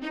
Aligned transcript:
Hey 0.00 0.06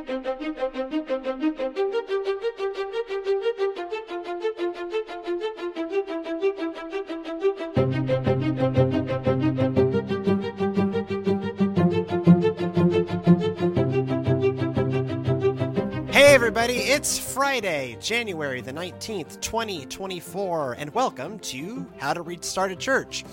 everybody, 16.36 16.76
it's 16.76 17.18
Friday, 17.18 17.98
January 18.00 18.62
the 18.62 18.72
19th, 18.72 19.42
2024, 19.42 20.74
and 20.74 20.94
welcome 20.94 21.40
to 21.40 21.88
How 21.98 22.14
to 22.14 22.22
Restart 22.22 22.72
a 22.72 22.76
Church, 22.76 23.26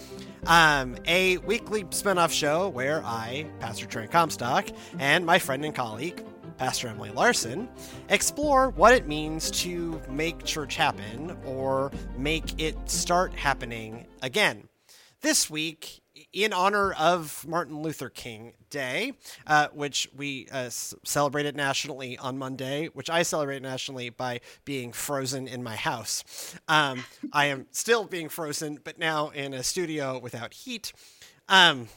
um, 0.47 0.97
a 1.07 1.37
weekly 1.39 1.85
spin-off 1.91 2.33
show 2.33 2.71
where 2.71 3.05
I, 3.05 3.45
Pastor 3.61 3.85
Trent 3.85 4.11
Comstock, 4.11 4.69
and 4.99 5.27
my 5.27 5.39
friend 5.39 5.63
and 5.63 5.75
colleague, 5.75 6.25
Pastor 6.59 6.89
Emily 6.89 7.11
Larson, 7.11 7.69
explore 8.09 8.71
what 8.71 8.95
it 8.95 9.07
means 9.07 9.51
to 9.51 10.01
make 10.09 10.45
church 10.45 10.77
happen 10.77 11.37
or 11.45 11.91
make 12.17 12.61
it 12.61 12.77
start 12.89 13.35
happening 13.35 14.07
again. 14.23 14.69
This 15.21 15.51
week, 15.51 16.03
in 16.33 16.53
honor 16.53 16.93
of 16.93 17.45
Martin 17.47 17.83
Luther 17.83 18.09
King 18.09 18.55
Day, 18.71 19.13
uh, 19.47 19.69
which 19.73 20.09
we 20.17 20.49
uh, 20.53 20.71
celebrated 20.71 21.57
nationally 21.57 22.19
on 22.19 22.39
Monday, 22.39 22.87
which 22.89 23.11
I 23.11 23.23
celebrate 23.23 23.63
nationally 23.63 24.11
by 24.11 24.41
being 24.65 24.93
frozen 24.93 25.49
in 25.49 25.63
my 25.63 25.77
house. 25.77 26.25
Um, 26.69 27.05
I 27.33 27.47
am 27.47 27.67
still 27.71 28.05
being 28.05 28.29
frozen, 28.29 28.81
but 28.83 28.99
now 28.99 29.31
in 29.31 29.55
a 29.55 29.63
studio 29.63 30.19
without 30.19 30.55
heat. 30.55 30.93
Um, 31.49 31.89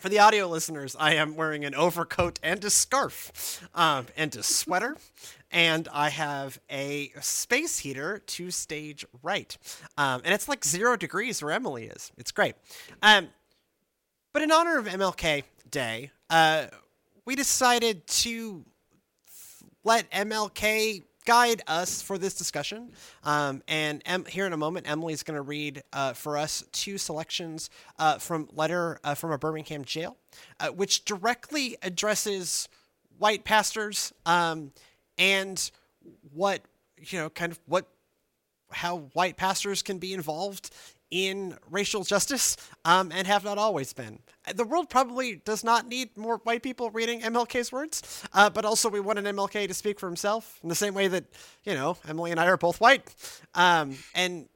for 0.00 0.08
the 0.08 0.18
audio 0.18 0.46
listeners, 0.46 0.96
I 0.98 1.14
am 1.14 1.36
wearing 1.36 1.64
an 1.64 1.74
overcoat 1.74 2.40
and 2.42 2.64
a 2.64 2.70
scarf 2.70 3.60
um, 3.74 4.06
and 4.16 4.34
a 4.34 4.42
sweater, 4.42 4.96
and 5.50 5.88
I 5.92 6.08
have 6.08 6.58
a 6.70 7.12
space 7.20 7.80
heater 7.80 8.18
to 8.18 8.50
stage 8.50 9.04
right. 9.22 9.56
Um, 9.98 10.22
and 10.24 10.32
it's 10.32 10.48
like 10.48 10.64
zero 10.64 10.96
degrees 10.96 11.42
where 11.42 11.52
Emily 11.52 11.84
is. 11.84 12.12
It's 12.16 12.32
great. 12.32 12.54
Um, 13.02 13.28
but 14.32 14.42
in 14.42 14.50
honor 14.50 14.78
of 14.78 14.86
MLK 14.86 15.44
Day, 15.70 16.10
uh, 16.30 16.66
we 17.26 17.36
decided 17.36 18.06
to 18.06 18.64
let 19.84 20.10
MLK 20.10 21.02
guide 21.24 21.62
us 21.66 22.02
for 22.02 22.18
this 22.18 22.34
discussion. 22.34 22.90
Um, 23.24 23.62
and 23.68 24.02
em- 24.06 24.24
here 24.24 24.46
in 24.46 24.52
a 24.52 24.56
moment, 24.56 24.88
Emily's 24.88 25.22
going 25.22 25.36
to 25.36 25.42
read 25.42 25.82
uh, 25.92 26.12
for 26.12 26.36
us 26.36 26.64
two 26.72 26.98
selections 26.98 27.70
uh, 27.98 28.18
from 28.18 28.48
letter 28.52 28.98
uh, 29.04 29.14
from 29.14 29.32
a 29.32 29.38
Birmingham 29.38 29.84
jail, 29.84 30.16
uh, 30.58 30.68
which 30.68 31.04
directly 31.04 31.76
addresses 31.82 32.68
white 33.18 33.44
pastors 33.44 34.12
um, 34.26 34.72
and 35.18 35.70
what 36.32 36.62
you 37.00 37.18
know, 37.18 37.30
kind 37.30 37.52
of 37.52 37.60
what 37.66 37.86
how 38.70 38.98
white 39.14 39.36
pastors 39.36 39.82
can 39.82 39.98
be 39.98 40.14
involved 40.14 40.70
in 41.10 41.56
racial 41.70 42.04
justice 42.04 42.56
um, 42.84 43.10
and 43.12 43.26
have 43.26 43.44
not 43.44 43.58
always 43.58 43.92
been. 43.92 44.18
The 44.54 44.64
world 44.64 44.88
probably 44.88 45.36
does 45.44 45.64
not 45.64 45.88
need 45.88 46.16
more 46.16 46.38
white 46.44 46.62
people 46.62 46.90
reading 46.90 47.20
MLK's 47.20 47.72
words, 47.72 48.24
uh, 48.32 48.50
but 48.50 48.64
also 48.64 48.88
we 48.88 49.00
want 49.00 49.18
an 49.18 49.24
MLK 49.24 49.68
to 49.68 49.74
speak 49.74 50.00
for 50.00 50.06
himself 50.06 50.58
in 50.62 50.68
the 50.68 50.74
same 50.74 50.94
way 50.94 51.08
that, 51.08 51.24
you 51.64 51.74
know, 51.74 51.96
Emily 52.08 52.30
and 52.30 52.40
I 52.40 52.46
are 52.46 52.56
both 52.56 52.80
white. 52.80 53.14
Um, 53.54 53.96
and 54.14 54.48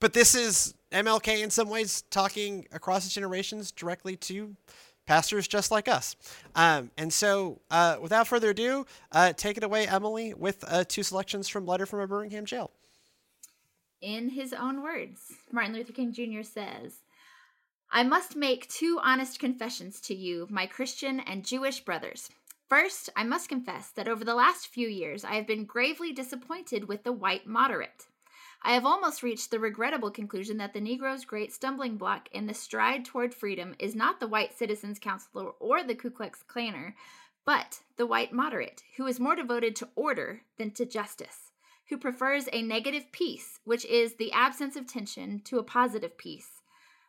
but 0.00 0.12
this 0.14 0.34
is 0.34 0.74
MLK 0.92 1.42
in 1.42 1.50
some 1.50 1.68
ways 1.68 2.02
talking 2.10 2.66
across 2.72 3.08
generations 3.12 3.70
directly 3.70 4.16
to 4.16 4.56
pastors 5.06 5.46
just 5.46 5.70
like 5.70 5.88
us. 5.88 6.16
Um, 6.54 6.90
and 6.96 7.12
so, 7.12 7.60
uh, 7.70 7.96
without 8.00 8.26
further 8.26 8.50
ado, 8.50 8.86
uh, 9.12 9.32
take 9.32 9.56
it 9.56 9.64
away, 9.64 9.86
Emily, 9.86 10.34
with 10.34 10.64
uh, 10.68 10.84
two 10.86 11.02
selections 11.02 11.48
from 11.48 11.66
Letter 11.66 11.84
from 11.84 12.00
a 12.00 12.06
Birmingham 12.06 12.44
Jail. 12.44 12.70
In 14.00 14.30
his 14.30 14.54
own 14.54 14.82
words, 14.82 15.34
Martin 15.52 15.74
Luther 15.74 15.92
King 15.92 16.12
Jr. 16.12 16.42
says, 16.42 17.00
I 17.90 18.02
must 18.02 18.34
make 18.34 18.68
two 18.68 18.98
honest 19.02 19.38
confessions 19.38 20.00
to 20.02 20.14
you, 20.14 20.46
my 20.48 20.66
Christian 20.66 21.20
and 21.20 21.44
Jewish 21.44 21.80
brothers. 21.80 22.30
First, 22.68 23.10
I 23.14 23.24
must 23.24 23.48
confess 23.48 23.90
that 23.90 24.08
over 24.08 24.24
the 24.24 24.34
last 24.34 24.68
few 24.68 24.88
years 24.88 25.24
I 25.24 25.34
have 25.34 25.46
been 25.46 25.64
gravely 25.64 26.12
disappointed 26.12 26.88
with 26.88 27.02
the 27.02 27.12
white 27.12 27.46
moderate. 27.46 28.06
I 28.62 28.72
have 28.72 28.86
almost 28.86 29.22
reached 29.22 29.50
the 29.50 29.58
regrettable 29.58 30.10
conclusion 30.10 30.56
that 30.58 30.72
the 30.72 30.80
Negro's 30.80 31.24
great 31.24 31.52
stumbling 31.52 31.96
block 31.96 32.28
in 32.32 32.46
the 32.46 32.54
stride 32.54 33.04
toward 33.04 33.34
freedom 33.34 33.74
is 33.78 33.94
not 33.94 34.20
the 34.20 34.28
white 34.28 34.56
Citizens 34.56 34.98
Council 34.98 35.56
or 35.58 35.82
the 35.82 35.94
Ku 35.94 36.10
Klux 36.10 36.42
Klanner, 36.46 36.94
but 37.44 37.80
the 37.96 38.06
white 38.06 38.32
moderate, 38.32 38.82
who 38.96 39.06
is 39.06 39.18
more 39.18 39.34
devoted 39.34 39.76
to 39.76 39.88
order 39.94 40.42
than 40.58 40.70
to 40.72 40.86
justice, 40.86 41.49
who 41.90 41.98
prefers 41.98 42.48
a 42.52 42.62
negative 42.62 43.10
peace, 43.10 43.58
which 43.64 43.84
is 43.84 44.14
the 44.14 44.32
absence 44.32 44.76
of 44.76 44.86
tension, 44.86 45.40
to 45.44 45.58
a 45.58 45.64
positive 45.64 46.16
peace, 46.16 46.62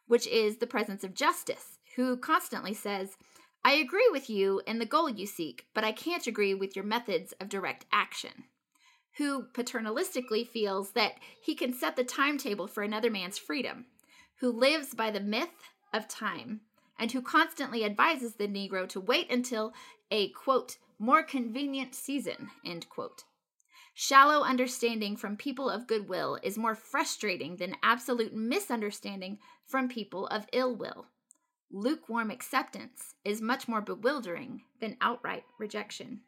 which 0.08 0.28
is 0.28 0.58
the 0.58 0.68
presence 0.68 1.04
of 1.04 1.14
justice, 1.14 1.78
who 1.96 2.18
constantly 2.18 2.74
says, 2.74 3.16
I 3.64 3.74
agree 3.74 4.10
with 4.12 4.28
you 4.28 4.62
in 4.66 4.80
the 4.80 4.88
goal 4.88 5.08
you 5.08 5.28
seek, 5.28 5.68
but 5.76 5.84
I 5.84 5.92
can't 5.92 6.26
agree 6.26 6.56
with 6.56 6.76
your 6.76 6.84
methods 6.84 7.32
of 7.40 7.48
direct 7.48 7.86
action. 7.92 8.46
Who 9.18 9.44
paternalistically 9.54 10.48
feels 10.48 10.94
that 10.94 11.14
he 11.40 11.54
can 11.54 11.74
set 11.74 11.96
the 11.96 12.04
timetable 12.04 12.66
for 12.66 12.82
another 12.82 13.12
man's 13.12 13.38
freedom, 13.38 13.86
who 14.40 14.52
lives 14.52 14.96
by 14.96 15.12
the 15.12 15.20
myth 15.20 15.70
of 15.94 16.08
time, 16.08 16.62
and 16.98 17.12
who 17.12 17.22
constantly 17.22 17.86
advises 17.86 18.36
the 18.36 18.48
Negro 18.48 18.90
to 18.90 19.00
wait 19.00 19.30
until 19.32 19.74
a 20.10 20.30
quote, 20.30 20.78
more 20.98 21.22
convenient 21.22 21.94
season, 21.94 22.50
end 22.66 22.90
quote. 22.90 23.26
Shallow 23.94 24.44
understanding 24.44 25.18
from 25.18 25.36
people 25.36 25.70
of 25.70 25.88
goodwill 25.88 26.40
is 26.42 26.58
more 26.58 26.76
frustrating 26.76 27.58
than 27.58 27.76
absolute 27.84 28.34
misunderstanding 28.34 29.40
from 29.66 29.90
people 29.90 30.28
of 30.28 30.48
ill 30.54 30.76
will. 30.76 31.08
Lukewarm 31.70 32.32
acceptance 32.32 33.16
is 33.24 33.42
much 33.42 33.68
more 33.68 33.82
bewildering 33.82 34.64
than 34.80 34.98
outright 35.02 35.44
rejection. 35.58 36.22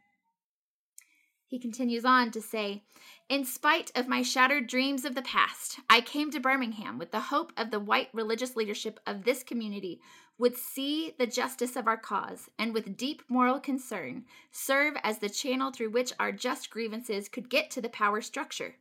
He 1.53 1.59
continues 1.59 2.03
on 2.03 2.31
to 2.31 2.41
say, 2.41 2.81
In 3.29 3.45
spite 3.45 3.91
of 3.93 4.07
my 4.07 4.23
shattered 4.23 4.65
dreams 4.65 5.05
of 5.05 5.13
the 5.13 5.21
past, 5.21 5.79
I 5.87 6.01
came 6.01 6.31
to 6.31 6.39
Birmingham 6.39 6.97
with 6.97 7.11
the 7.11 7.19
hope 7.29 7.53
of 7.55 7.69
the 7.69 7.79
white 7.79 8.09
religious 8.11 8.55
leadership 8.55 8.99
of 9.05 9.23
this 9.23 9.43
community 9.43 10.01
would 10.39 10.57
see 10.57 11.13
the 11.19 11.27
justice 11.27 11.75
of 11.75 11.87
our 11.87 11.95
cause 11.95 12.49
and 12.57 12.73
with 12.73 12.97
deep 12.97 13.21
moral 13.29 13.59
concern 13.59 14.25
serve 14.51 14.95
as 15.03 15.19
the 15.19 15.29
channel 15.29 15.71
through 15.71 15.91
which 15.91 16.11
our 16.19 16.31
just 16.31 16.71
grievances 16.71 17.29
could 17.29 17.51
get 17.51 17.69
to 17.69 17.81
the 17.81 17.89
power 17.89 18.19
structure. 18.19 18.77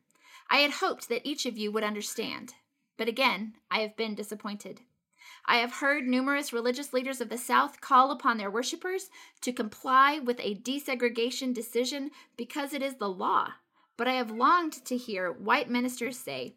I 0.49 0.61
had 0.61 0.71
hoped 0.71 1.11
that 1.11 1.28
each 1.28 1.44
of 1.44 1.59
you 1.59 1.72
would 1.72 1.84
understand, 1.84 2.55
but 2.97 3.06
again, 3.06 3.53
I 3.71 3.81
have 3.81 3.97
been 3.97 4.15
disappointed. 4.15 4.81
I 5.45 5.57
have 5.57 5.73
heard 5.73 6.07
numerous 6.07 6.53
religious 6.53 6.93
leaders 6.93 7.21
of 7.21 7.29
the 7.29 7.39
South 7.39 7.81
call 7.81 8.11
upon 8.11 8.39
their 8.39 8.51
worshippers 8.51 9.11
to 9.41 9.53
comply 9.53 10.19
with 10.19 10.39
a 10.41 10.55
desegregation 10.55 11.53
decision 11.53 12.11
because 12.37 12.73
it 12.73 12.83
is 12.83 12.95
the 12.95 13.09
law. 13.09 13.55
But 13.97 14.09
I 14.09 14.15
have 14.15 14.31
longed 14.31 14.85
to 14.85 14.97
hear 14.97 15.33
white 15.33 15.69
ministers 15.69 16.19
say, 16.19 16.55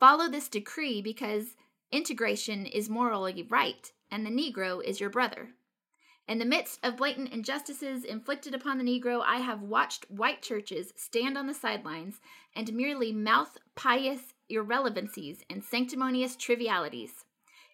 follow 0.00 0.28
this 0.28 0.48
decree 0.48 1.00
because 1.00 1.56
integration 1.92 2.66
is 2.66 2.90
morally 2.90 3.46
right 3.48 3.90
and 4.10 4.26
the 4.26 4.30
Negro 4.30 4.82
is 4.84 5.00
your 5.00 5.10
brother. 5.10 5.50
In 6.26 6.38
the 6.38 6.44
midst 6.44 6.80
of 6.82 6.96
blatant 6.96 7.32
injustices 7.32 8.02
inflicted 8.02 8.54
upon 8.54 8.78
the 8.78 8.84
Negro, 8.84 9.22
I 9.24 9.38
have 9.38 9.60
watched 9.60 10.10
white 10.10 10.40
churches 10.40 10.92
stand 10.96 11.36
on 11.36 11.46
the 11.46 11.54
sidelines 11.54 12.20
and 12.56 12.72
merely 12.72 13.12
mouth 13.12 13.58
pious 13.74 14.34
irrelevancies 14.48 15.44
and 15.50 15.62
sanctimonious 15.62 16.34
trivialities. 16.34 17.23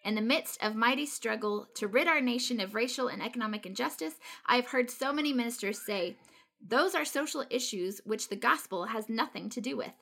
In 0.02 0.14
the 0.14 0.22
midst 0.22 0.62
of 0.62 0.74
mighty 0.74 1.04
struggle 1.06 1.68
to 1.74 1.86
rid 1.86 2.08
our 2.08 2.20
nation 2.20 2.60
of 2.60 2.74
racial 2.74 3.08
and 3.08 3.22
economic 3.22 3.66
injustice, 3.66 4.14
I 4.46 4.56
have 4.56 4.68
heard 4.68 4.90
so 4.90 5.12
many 5.12 5.32
ministers 5.32 5.80
say, 5.80 6.16
those 6.66 6.94
are 6.94 7.04
social 7.04 7.44
issues 7.50 8.00
which 8.04 8.28
the 8.28 8.36
gospel 8.36 8.86
has 8.86 9.08
nothing 9.08 9.48
to 9.50 9.60
do 9.60 9.76
with. 9.76 9.92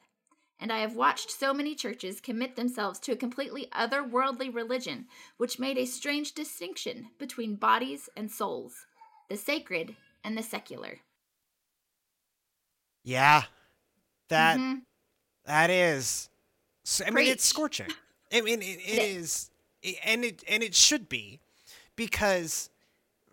And 0.60 0.72
I 0.72 0.80
have 0.80 0.96
watched 0.96 1.30
so 1.30 1.54
many 1.54 1.74
churches 1.74 2.20
commit 2.20 2.56
themselves 2.56 2.98
to 3.00 3.12
a 3.12 3.16
completely 3.16 3.68
otherworldly 3.72 4.52
religion, 4.52 5.06
which 5.36 5.60
made 5.60 5.78
a 5.78 5.84
strange 5.84 6.32
distinction 6.32 7.10
between 7.18 7.54
bodies 7.54 8.08
and 8.16 8.30
souls, 8.30 8.86
the 9.28 9.36
sacred 9.36 9.96
and 10.24 10.36
the 10.36 10.42
secular. 10.42 10.98
Yeah, 13.04 13.44
that 14.28 14.58
Mhm. 14.58 14.82
that 15.44 15.70
is. 15.70 16.28
I 17.06 17.10
mean, 17.10 17.28
it's 17.28 17.44
scorching. 17.44 17.92
I 18.32 18.40
mean, 18.40 18.60
it, 18.60 18.80
it 18.80 19.02
is, 19.02 19.50
and 20.04 20.24
it 20.24 20.44
and 20.48 20.62
it 20.62 20.74
should 20.74 21.08
be, 21.08 21.40
because 21.96 22.70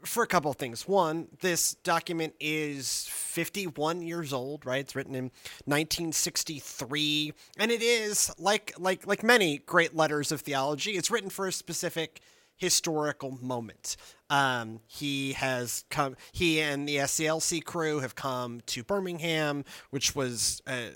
for 0.05 0.23
a 0.23 0.27
couple 0.27 0.51
of 0.51 0.57
things. 0.57 0.87
One, 0.87 1.27
this 1.41 1.75
document 1.75 2.35
is 2.39 3.07
51 3.09 4.01
years 4.01 4.33
old, 4.33 4.65
right? 4.65 4.79
It's 4.79 4.95
written 4.95 5.15
in 5.15 5.31
1963, 5.65 7.33
and 7.57 7.71
it 7.71 7.81
is 7.81 8.31
like 8.37 8.73
like 8.77 9.05
like 9.07 9.23
many 9.23 9.57
great 9.59 9.95
letters 9.95 10.31
of 10.31 10.41
theology. 10.41 10.91
It's 10.91 11.11
written 11.11 11.29
for 11.29 11.47
a 11.47 11.51
specific 11.51 12.21
historical 12.57 13.37
moment. 13.41 13.97
Um, 14.29 14.79
he 14.87 15.33
has 15.33 15.85
come. 15.89 16.15
He 16.31 16.61
and 16.61 16.87
the 16.87 16.97
SCLC 16.97 17.63
crew 17.63 17.99
have 17.99 18.15
come 18.15 18.61
to 18.67 18.83
Birmingham, 18.83 19.65
which 19.89 20.15
was 20.15 20.61
uh, 20.67 20.89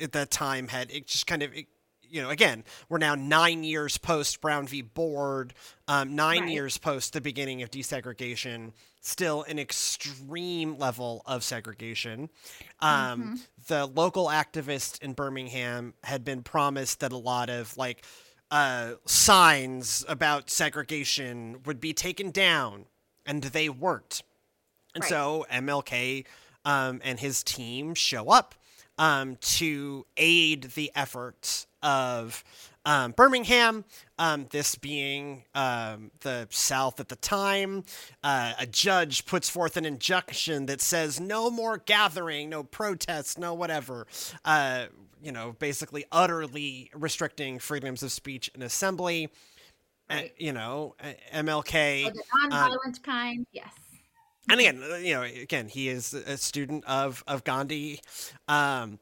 at 0.00 0.12
that 0.12 0.30
time 0.30 0.68
had 0.68 0.90
it 0.90 1.06
just 1.06 1.26
kind 1.26 1.42
of. 1.42 1.52
It, 1.54 1.66
you 2.10 2.22
know, 2.22 2.30
again, 2.30 2.64
we're 2.88 2.98
now 2.98 3.14
nine 3.14 3.64
years 3.64 3.98
post 3.98 4.40
Brown 4.40 4.66
v. 4.66 4.82
Board, 4.82 5.54
um, 5.88 6.14
nine 6.14 6.42
right. 6.42 6.50
years 6.50 6.78
post 6.78 7.12
the 7.12 7.20
beginning 7.20 7.62
of 7.62 7.70
desegregation, 7.70 8.72
still 9.00 9.42
an 9.44 9.58
extreme 9.58 10.78
level 10.78 11.22
of 11.26 11.44
segregation. 11.44 12.28
Um, 12.80 13.22
mm-hmm. 13.22 13.34
The 13.68 13.86
local 13.86 14.26
activist 14.26 15.02
in 15.02 15.12
Birmingham 15.12 15.94
had 16.04 16.24
been 16.24 16.42
promised 16.42 17.00
that 17.00 17.12
a 17.12 17.16
lot 17.16 17.50
of 17.50 17.76
like 17.76 18.04
uh, 18.50 18.92
signs 19.06 20.04
about 20.08 20.50
segregation 20.50 21.62
would 21.64 21.80
be 21.80 21.92
taken 21.92 22.30
down, 22.30 22.86
and 23.24 23.42
they 23.42 23.68
weren't. 23.68 24.22
And 24.94 25.02
right. 25.02 25.10
so 25.10 25.46
MLK 25.52 26.24
um, 26.64 27.00
and 27.04 27.20
his 27.20 27.42
team 27.42 27.94
show 27.94 28.28
up 28.28 28.54
um, 28.98 29.36
to 29.36 30.06
aid 30.16 30.64
the 30.74 30.90
efforts 30.94 31.66
of 31.82 32.44
um, 32.86 33.10
Birmingham, 33.12 33.84
um, 34.18 34.46
this 34.50 34.76
being 34.76 35.44
um, 35.54 36.12
the 36.20 36.46
South 36.50 37.00
at 37.00 37.08
the 37.08 37.16
time. 37.16 37.84
Uh, 38.22 38.52
a 38.60 38.66
judge 38.66 39.26
puts 39.26 39.50
forth 39.50 39.76
an 39.76 39.84
injunction 39.84 40.66
that 40.66 40.80
says 40.80 41.20
no 41.20 41.50
more 41.50 41.78
gathering, 41.78 42.48
no 42.48 42.62
protests, 42.62 43.36
no 43.36 43.54
whatever. 43.54 44.06
Uh, 44.44 44.86
you 45.20 45.32
know, 45.32 45.56
basically 45.58 46.04
utterly 46.12 46.90
restricting 46.94 47.58
freedoms 47.58 48.02
of 48.04 48.12
speech 48.12 48.50
and 48.54 48.62
assembly. 48.62 49.30
Right. 50.08 50.26
Uh, 50.26 50.28
you 50.38 50.52
know, 50.52 50.94
MLK. 51.34 52.06
Oh, 52.06 52.10
the 52.10 52.54
nonviolent 52.54 53.02
kind, 53.02 53.44
yes. 53.50 53.72
And 54.50 54.60
again, 54.60 54.82
uh, 54.82 54.96
you 54.96 55.14
know, 55.14 55.22
again, 55.22 55.68
he 55.68 55.88
is 55.88 56.14
a 56.14 56.36
student 56.36 56.84
of 56.86 57.24
of 57.26 57.44
Gandhi. 57.44 58.00
Um, 58.48 58.98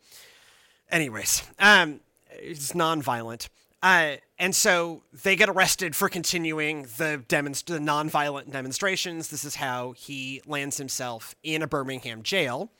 anyways, 0.90 1.42
um, 1.58 2.00
it's 2.30 2.72
nonviolent. 2.72 3.48
Uh, 3.82 4.16
and 4.38 4.56
so 4.56 5.02
they 5.22 5.36
get 5.36 5.50
arrested 5.50 5.94
for 5.94 6.08
continuing 6.08 6.84
the, 6.96 7.22
demonst- 7.28 7.66
the 7.66 7.78
nonviolent 7.78 8.50
demonstrations. 8.50 9.28
This 9.28 9.44
is 9.44 9.56
how 9.56 9.92
he 9.92 10.40
lands 10.46 10.78
himself 10.78 11.34
in 11.42 11.60
a 11.60 11.66
Birmingham 11.66 12.22
jail. 12.22 12.70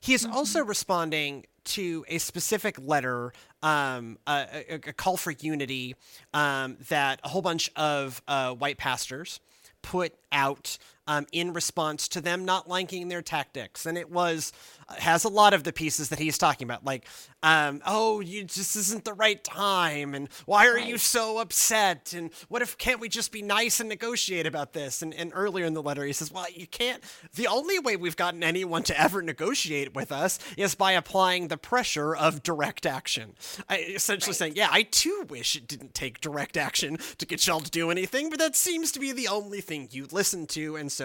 He 0.00 0.12
is 0.12 0.24
mm-hmm. 0.24 0.34
also 0.34 0.64
responding 0.64 1.46
to 1.66 2.04
a 2.08 2.18
specific 2.18 2.76
letter, 2.84 3.32
um, 3.62 4.18
a, 4.26 4.64
a, 4.68 4.74
a, 4.74 4.92
call 4.92 5.16
for 5.16 5.30
unity 5.30 5.94
um, 6.34 6.78
that 6.88 7.20
a 7.22 7.28
whole 7.28 7.42
bunch 7.42 7.70
of 7.76 8.20
uh, 8.26 8.52
white 8.52 8.76
pastors 8.76 9.38
put 9.82 10.14
out 10.32 10.78
um, 11.10 11.26
in 11.32 11.52
response 11.52 12.06
to 12.06 12.20
them 12.20 12.44
not 12.44 12.68
liking 12.68 13.08
their 13.08 13.20
tactics. 13.20 13.84
And 13.84 13.98
it 13.98 14.12
was, 14.12 14.52
has 14.98 15.24
a 15.24 15.28
lot 15.28 15.54
of 15.54 15.64
the 15.64 15.72
pieces 15.72 16.08
that 16.10 16.20
he's 16.20 16.38
talking 16.38 16.66
about, 16.66 16.84
like, 16.84 17.04
um, 17.42 17.82
oh, 17.84 18.20
you 18.20 18.44
just 18.44 18.76
isn't 18.76 19.04
the 19.04 19.14
right 19.14 19.42
time. 19.42 20.14
And 20.14 20.28
why 20.46 20.68
are 20.68 20.74
right. 20.74 20.86
you 20.86 20.98
so 20.98 21.38
upset? 21.38 22.14
And 22.16 22.30
what 22.48 22.62
if, 22.62 22.78
can't 22.78 23.00
we 23.00 23.08
just 23.08 23.32
be 23.32 23.42
nice 23.42 23.80
and 23.80 23.88
negotiate 23.88 24.46
about 24.46 24.72
this? 24.72 25.02
And, 25.02 25.12
and 25.14 25.32
earlier 25.34 25.64
in 25.64 25.74
the 25.74 25.82
letter, 25.82 26.04
he 26.04 26.12
says, 26.12 26.30
well, 26.30 26.46
you 26.54 26.68
can't, 26.68 27.02
the 27.34 27.48
only 27.48 27.80
way 27.80 27.96
we've 27.96 28.14
gotten 28.14 28.44
anyone 28.44 28.84
to 28.84 29.00
ever 29.00 29.20
negotiate 29.20 29.96
with 29.96 30.12
us 30.12 30.38
is 30.56 30.76
by 30.76 30.92
applying 30.92 31.48
the 31.48 31.56
pressure 31.56 32.14
of 32.14 32.44
direct 32.44 32.86
action. 32.86 33.34
I, 33.68 33.78
essentially 33.78 34.30
right. 34.30 34.36
saying, 34.36 34.52
yeah, 34.54 34.68
I 34.70 34.82
too 34.84 35.26
wish 35.28 35.56
it 35.56 35.66
didn't 35.66 35.94
take 35.94 36.20
direct 36.20 36.56
action 36.56 36.98
to 37.18 37.26
get 37.26 37.44
y'all 37.48 37.58
to 37.58 37.70
do 37.70 37.90
anything, 37.90 38.30
but 38.30 38.38
that 38.38 38.54
seems 38.54 38.92
to 38.92 39.00
be 39.00 39.10
the 39.10 39.26
only 39.26 39.60
thing 39.60 39.88
you 39.90 40.06
listen 40.12 40.46
to. 40.48 40.76
And 40.76 40.92
so 40.92 40.99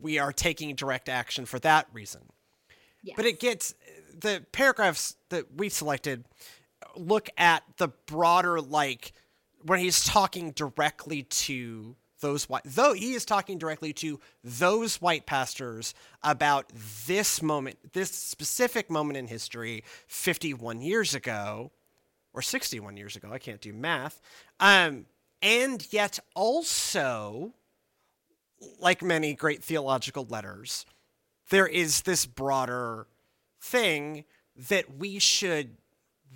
we 0.00 0.18
are 0.18 0.32
taking 0.32 0.74
direct 0.74 1.08
action 1.08 1.46
for 1.46 1.58
that 1.60 1.86
reason. 1.92 2.22
Yes. 3.02 3.14
But 3.16 3.26
it 3.26 3.40
gets 3.40 3.74
the 4.18 4.44
paragraphs 4.52 5.16
that 5.28 5.46
we 5.56 5.68
selected 5.68 6.24
look 6.96 7.28
at 7.36 7.62
the 7.76 7.88
broader 8.06 8.60
like 8.60 9.12
when 9.62 9.78
he's 9.78 10.04
talking 10.04 10.52
directly 10.52 11.22
to 11.24 11.96
those 12.20 12.48
white 12.48 12.62
though 12.64 12.94
he 12.94 13.12
is 13.12 13.24
talking 13.24 13.58
directly 13.58 13.92
to 13.92 14.18
those 14.42 15.00
white 15.00 15.26
pastors 15.26 15.94
about 16.22 16.70
this 17.06 17.42
moment 17.42 17.76
this 17.92 18.10
specific 18.10 18.90
moment 18.90 19.16
in 19.16 19.26
history 19.26 19.84
51 20.06 20.80
years 20.80 21.14
ago 21.14 21.70
or 22.32 22.40
61 22.40 22.96
years 22.96 23.16
ago 23.16 23.28
i 23.30 23.38
can't 23.38 23.60
do 23.60 23.72
math 23.72 24.20
um 24.60 25.04
and 25.42 25.86
yet 25.92 26.18
also 26.34 27.52
like 28.80 29.02
many 29.02 29.34
great 29.34 29.62
theological 29.62 30.26
letters, 30.28 30.86
there 31.50 31.66
is 31.66 32.02
this 32.02 32.26
broader 32.26 33.06
thing 33.60 34.24
that 34.68 34.96
we 34.96 35.18
should 35.18 35.76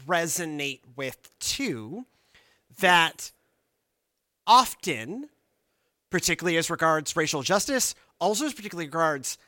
resonate 0.07 0.81
with 0.97 1.31
too, 1.39 2.05
that 2.79 3.33
often, 4.47 5.29
particularly 6.11 6.57
as 6.57 6.71
regards 6.71 7.17
racial 7.17 7.43
justice, 7.43 7.95
also 8.19 8.47
as 8.47 8.53
particularly 8.53 8.87
regards 8.87 9.39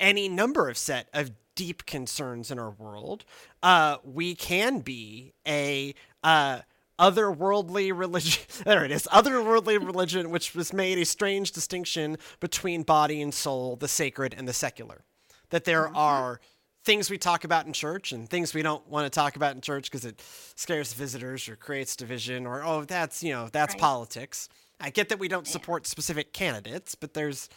any 0.00 0.28
number 0.28 0.68
of 0.68 0.76
set 0.76 1.08
of 1.12 1.30
deep 1.54 1.86
concerns 1.86 2.50
in 2.50 2.58
our 2.58 2.70
world, 2.70 3.24
uh, 3.62 3.96
we 4.04 4.34
can 4.34 4.80
be 4.80 5.32
a 5.46 5.94
uh, 6.22 6.60
otherworldly 6.98 7.96
religion. 7.96 8.42
there 8.64 8.84
it 8.84 8.90
is. 8.90 9.08
Otherworldly 9.12 9.84
religion, 9.84 10.30
which 10.30 10.54
was 10.54 10.72
made 10.72 10.98
a 10.98 11.04
strange 11.04 11.52
distinction 11.52 12.16
between 12.40 12.82
body 12.82 13.20
and 13.20 13.32
soul, 13.32 13.76
the 13.76 13.88
sacred 13.88 14.34
and 14.36 14.46
the 14.46 14.52
secular. 14.52 15.02
That 15.50 15.64
there 15.64 15.86
mm-hmm. 15.86 15.96
are 15.96 16.40
things 16.84 17.10
we 17.10 17.18
talk 17.18 17.44
about 17.44 17.66
in 17.66 17.72
church 17.72 18.12
and 18.12 18.28
things 18.28 18.52
we 18.52 18.62
don't 18.62 18.86
want 18.88 19.10
to 19.10 19.10
talk 19.10 19.36
about 19.36 19.54
in 19.54 19.60
church 19.60 19.90
because 19.90 20.04
it 20.04 20.22
scares 20.54 20.92
visitors 20.92 21.48
or 21.48 21.56
creates 21.56 21.96
division 21.96 22.46
or 22.46 22.62
oh 22.62 22.84
that's 22.84 23.22
you 23.22 23.32
know 23.32 23.48
that's 23.50 23.74
right. 23.74 23.80
politics. 23.80 24.48
I 24.80 24.90
get 24.90 25.08
that 25.08 25.18
we 25.18 25.28
don't 25.28 25.46
support 25.46 25.86
specific 25.86 26.32
candidates, 26.32 26.94
but 26.94 27.14
there's 27.14 27.48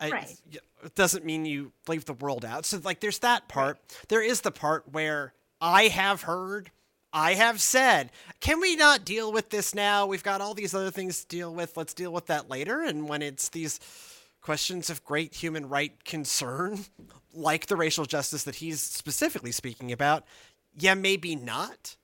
right. 0.00 0.36
it 0.82 0.94
doesn't 0.94 1.24
mean 1.24 1.44
you 1.44 1.72
leave 1.86 2.06
the 2.06 2.14
world 2.14 2.44
out. 2.44 2.64
So 2.64 2.80
like 2.82 3.00
there's 3.00 3.20
that 3.20 3.48
part. 3.48 3.78
There 4.08 4.22
is 4.22 4.40
the 4.40 4.50
part 4.50 4.90
where 4.92 5.32
I 5.60 5.84
have 5.84 6.22
heard 6.22 6.70
I 7.12 7.34
have 7.34 7.60
said, 7.60 8.10
can 8.40 8.60
we 8.60 8.74
not 8.74 9.04
deal 9.04 9.32
with 9.32 9.50
this 9.50 9.74
now? 9.74 10.06
We've 10.06 10.22
got 10.22 10.40
all 10.40 10.54
these 10.54 10.74
other 10.74 10.90
things 10.90 11.20
to 11.20 11.28
deal 11.28 11.54
with. 11.54 11.76
Let's 11.76 11.94
deal 11.94 12.12
with 12.12 12.26
that 12.26 12.48
later. 12.48 12.82
And 12.82 13.08
when 13.08 13.22
it's 13.22 13.50
these 13.50 13.80
questions 14.40 14.90
of 14.90 15.04
great 15.04 15.34
human 15.34 15.68
right 15.68 15.92
concern, 16.04 16.86
like 17.34 17.66
the 17.66 17.76
racial 17.76 18.04
justice 18.04 18.44
that 18.44 18.56
he's 18.56 18.80
specifically 18.80 19.52
speaking 19.52 19.92
about, 19.92 20.24
yeah, 20.76 20.94
maybe 20.94 21.36
not. 21.36 21.96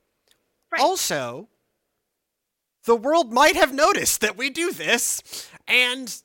Right. 0.71 0.83
Also, 0.83 1.49
the 2.85 2.97
world 2.97 3.33
might 3.33 3.57
have 3.57 3.73
noticed 3.73 4.21
that 4.21 4.37
we 4.37 4.51
do 4.51 4.73
this, 4.73 5.49
and 5.67 6.23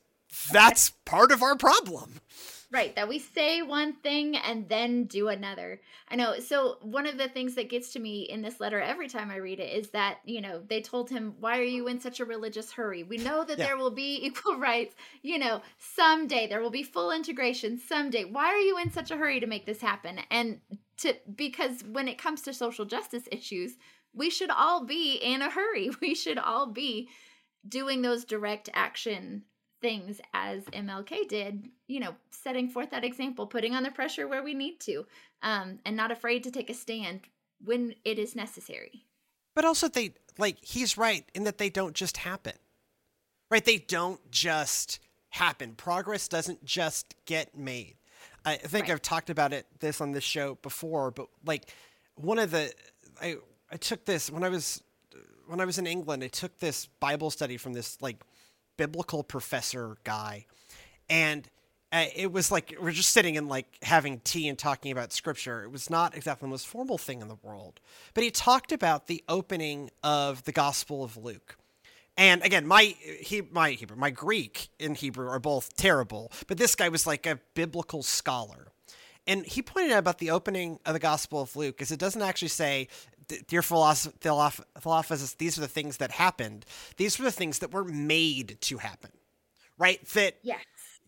that's 0.52 0.90
part 1.04 1.32
of 1.32 1.42
our 1.42 1.56
problem. 1.56 2.20
Right, 2.74 2.96
that 2.96 3.08
we 3.08 3.20
say 3.20 3.62
one 3.62 3.92
thing 3.92 4.36
and 4.36 4.68
then 4.68 5.04
do 5.04 5.28
another. 5.28 5.80
I 6.08 6.16
know. 6.16 6.40
So, 6.40 6.78
one 6.82 7.06
of 7.06 7.16
the 7.16 7.28
things 7.28 7.54
that 7.54 7.70
gets 7.70 7.92
to 7.92 8.00
me 8.00 8.22
in 8.22 8.42
this 8.42 8.58
letter 8.58 8.80
every 8.80 9.06
time 9.06 9.30
I 9.30 9.36
read 9.36 9.60
it 9.60 9.72
is 9.72 9.90
that, 9.90 10.18
you 10.24 10.40
know, 10.40 10.60
they 10.68 10.80
told 10.80 11.08
him, 11.08 11.36
Why 11.38 11.60
are 11.60 11.62
you 11.62 11.86
in 11.86 12.00
such 12.00 12.18
a 12.18 12.24
religious 12.24 12.72
hurry? 12.72 13.04
We 13.04 13.18
know 13.18 13.44
that 13.44 13.58
yeah. 13.58 13.66
there 13.66 13.76
will 13.76 13.92
be 13.92 14.16
equal 14.26 14.56
rights, 14.56 14.96
you 15.22 15.38
know, 15.38 15.62
someday 15.78 16.48
there 16.48 16.60
will 16.60 16.72
be 16.72 16.82
full 16.82 17.12
integration 17.12 17.78
someday. 17.78 18.24
Why 18.24 18.46
are 18.46 18.58
you 18.58 18.76
in 18.78 18.90
such 18.90 19.12
a 19.12 19.16
hurry 19.16 19.38
to 19.38 19.46
make 19.46 19.66
this 19.66 19.80
happen? 19.80 20.18
And 20.28 20.58
to, 20.96 21.14
because 21.32 21.84
when 21.84 22.08
it 22.08 22.18
comes 22.18 22.42
to 22.42 22.52
social 22.52 22.86
justice 22.86 23.28
issues, 23.30 23.74
we 24.12 24.30
should 24.30 24.50
all 24.50 24.84
be 24.84 25.14
in 25.14 25.42
a 25.42 25.50
hurry. 25.50 25.90
We 26.00 26.16
should 26.16 26.38
all 26.38 26.66
be 26.66 27.08
doing 27.68 28.02
those 28.02 28.24
direct 28.24 28.68
action 28.74 29.44
things 29.84 30.18
as 30.32 30.64
MLK 30.64 31.28
did, 31.28 31.68
you 31.88 32.00
know, 32.00 32.14
setting 32.30 32.70
forth 32.70 32.90
that 32.90 33.04
example, 33.04 33.46
putting 33.46 33.74
on 33.74 33.82
the 33.82 33.90
pressure 33.90 34.26
where 34.26 34.42
we 34.42 34.54
need 34.54 34.80
to, 34.80 35.04
um, 35.42 35.78
and 35.84 35.94
not 35.94 36.10
afraid 36.10 36.42
to 36.44 36.50
take 36.50 36.70
a 36.70 36.74
stand 36.74 37.20
when 37.62 37.94
it 38.02 38.18
is 38.18 38.34
necessary. 38.34 39.04
But 39.54 39.66
also, 39.66 39.88
they 39.88 40.14
like 40.38 40.56
he's 40.62 40.96
right 40.96 41.30
in 41.34 41.44
that 41.44 41.58
they 41.58 41.68
don't 41.68 41.94
just 41.94 42.16
happen, 42.16 42.54
right? 43.50 43.62
They 43.62 43.76
don't 43.76 44.30
just 44.30 45.00
happen. 45.28 45.74
Progress 45.74 46.28
doesn't 46.28 46.64
just 46.64 47.14
get 47.26 47.54
made. 47.54 47.96
I 48.46 48.56
think 48.56 48.84
right. 48.84 48.92
I've 48.92 49.02
talked 49.02 49.28
about 49.28 49.52
it 49.52 49.66
this 49.80 50.00
on 50.00 50.12
this 50.12 50.24
show 50.24 50.54
before, 50.62 51.10
but 51.10 51.26
like 51.44 51.66
one 52.14 52.38
of 52.38 52.52
the 52.52 52.72
I 53.20 53.36
I 53.70 53.76
took 53.76 54.06
this 54.06 54.30
when 54.30 54.44
I 54.44 54.48
was 54.48 54.82
when 55.46 55.60
I 55.60 55.66
was 55.66 55.76
in 55.76 55.86
England. 55.86 56.24
I 56.24 56.28
took 56.28 56.58
this 56.58 56.86
Bible 57.00 57.30
study 57.30 57.58
from 57.58 57.74
this 57.74 58.00
like 58.00 58.16
biblical 58.76 59.22
professor 59.22 59.96
guy, 60.04 60.46
and 61.08 61.48
uh, 61.92 62.06
it 62.16 62.32
was 62.32 62.50
like 62.50 62.76
we're 62.80 62.90
just 62.90 63.10
sitting 63.10 63.36
and 63.36 63.48
like 63.48 63.66
having 63.82 64.20
tea 64.24 64.48
and 64.48 64.58
talking 64.58 64.90
about 64.90 65.12
scripture. 65.12 65.62
It 65.62 65.70
was 65.70 65.88
not 65.88 66.16
exactly 66.16 66.46
the 66.46 66.50
most 66.50 66.66
formal 66.66 66.98
thing 66.98 67.20
in 67.22 67.28
the 67.28 67.38
world, 67.42 67.80
but 68.14 68.24
he 68.24 68.30
talked 68.30 68.72
about 68.72 69.06
the 69.06 69.22
opening 69.28 69.90
of 70.02 70.42
the 70.44 70.52
Gospel 70.52 71.04
of 71.04 71.16
Luke, 71.16 71.56
And 72.16 72.42
again, 72.42 72.66
my 72.66 72.94
he 73.20 73.42
my 73.50 73.70
Hebrew, 73.70 73.96
my 73.96 74.10
Greek 74.10 74.68
and 74.78 74.96
Hebrew 74.96 75.28
are 75.28 75.40
both 75.40 75.76
terrible, 75.76 76.30
but 76.46 76.58
this 76.58 76.74
guy 76.74 76.88
was 76.88 77.06
like 77.06 77.26
a 77.26 77.40
biblical 77.54 78.02
scholar. 78.02 78.68
And 79.26 79.46
he 79.46 79.62
pointed 79.62 79.92
out 79.92 80.00
about 80.00 80.18
the 80.18 80.30
opening 80.30 80.78
of 80.84 80.92
the 80.92 80.98
Gospel 80.98 81.40
of 81.40 81.56
Luke 81.56 81.80
is 81.80 81.90
it 81.90 81.98
doesn't 81.98 82.20
actually 82.20 82.48
say 82.48 82.88
dear 83.28 83.62
Theophilus, 83.62 84.08
these 85.34 85.58
are 85.58 85.60
the 85.60 85.68
things 85.68 85.98
that 85.98 86.10
happened. 86.12 86.64
These 86.96 87.18
were 87.18 87.24
the 87.24 87.32
things 87.32 87.60
that 87.60 87.72
were 87.72 87.84
made 87.84 88.58
to 88.62 88.78
happen, 88.78 89.10
right? 89.78 90.04
That 90.08 90.38
yes, 90.42 90.64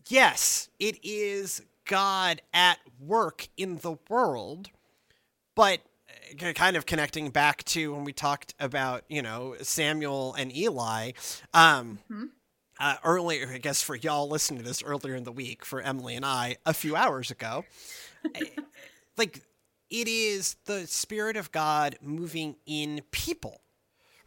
yes, 0.07 0.69
it 0.79 0.99
is 1.03 1.61
God 1.85 2.41
at 2.53 2.79
work 2.99 3.47
in 3.57 3.77
the 3.77 3.95
world, 4.09 4.69
but 5.55 5.79
uh, 6.41 6.53
kind 6.53 6.75
of 6.77 6.85
connecting 6.85 7.29
back 7.29 7.63
to 7.65 7.93
when 7.93 8.03
we 8.03 8.13
talked 8.13 8.53
about 8.59 9.03
you 9.07 9.21
know 9.21 9.55
Samuel 9.61 10.33
and 10.35 10.55
Eli. 10.55 11.11
Um, 11.53 11.99
mm-hmm. 12.11 12.25
uh, 12.79 12.95
earlier, 13.03 13.49
I 13.53 13.57
guess 13.57 13.81
for 13.81 13.95
y'all 13.95 14.27
listening 14.27 14.61
to 14.61 14.67
this 14.67 14.83
earlier 14.83 15.15
in 15.15 15.23
the 15.23 15.31
week, 15.31 15.65
for 15.65 15.81
Emily 15.81 16.15
and 16.15 16.25
I, 16.25 16.57
a 16.65 16.73
few 16.73 16.95
hours 16.95 17.31
ago, 17.31 17.65
like 19.17 19.41
it 19.89 20.07
is 20.07 20.55
the 20.65 20.87
spirit 20.87 21.37
of 21.37 21.51
God 21.51 21.97
moving 22.01 22.55
in 22.65 23.01
people, 23.11 23.61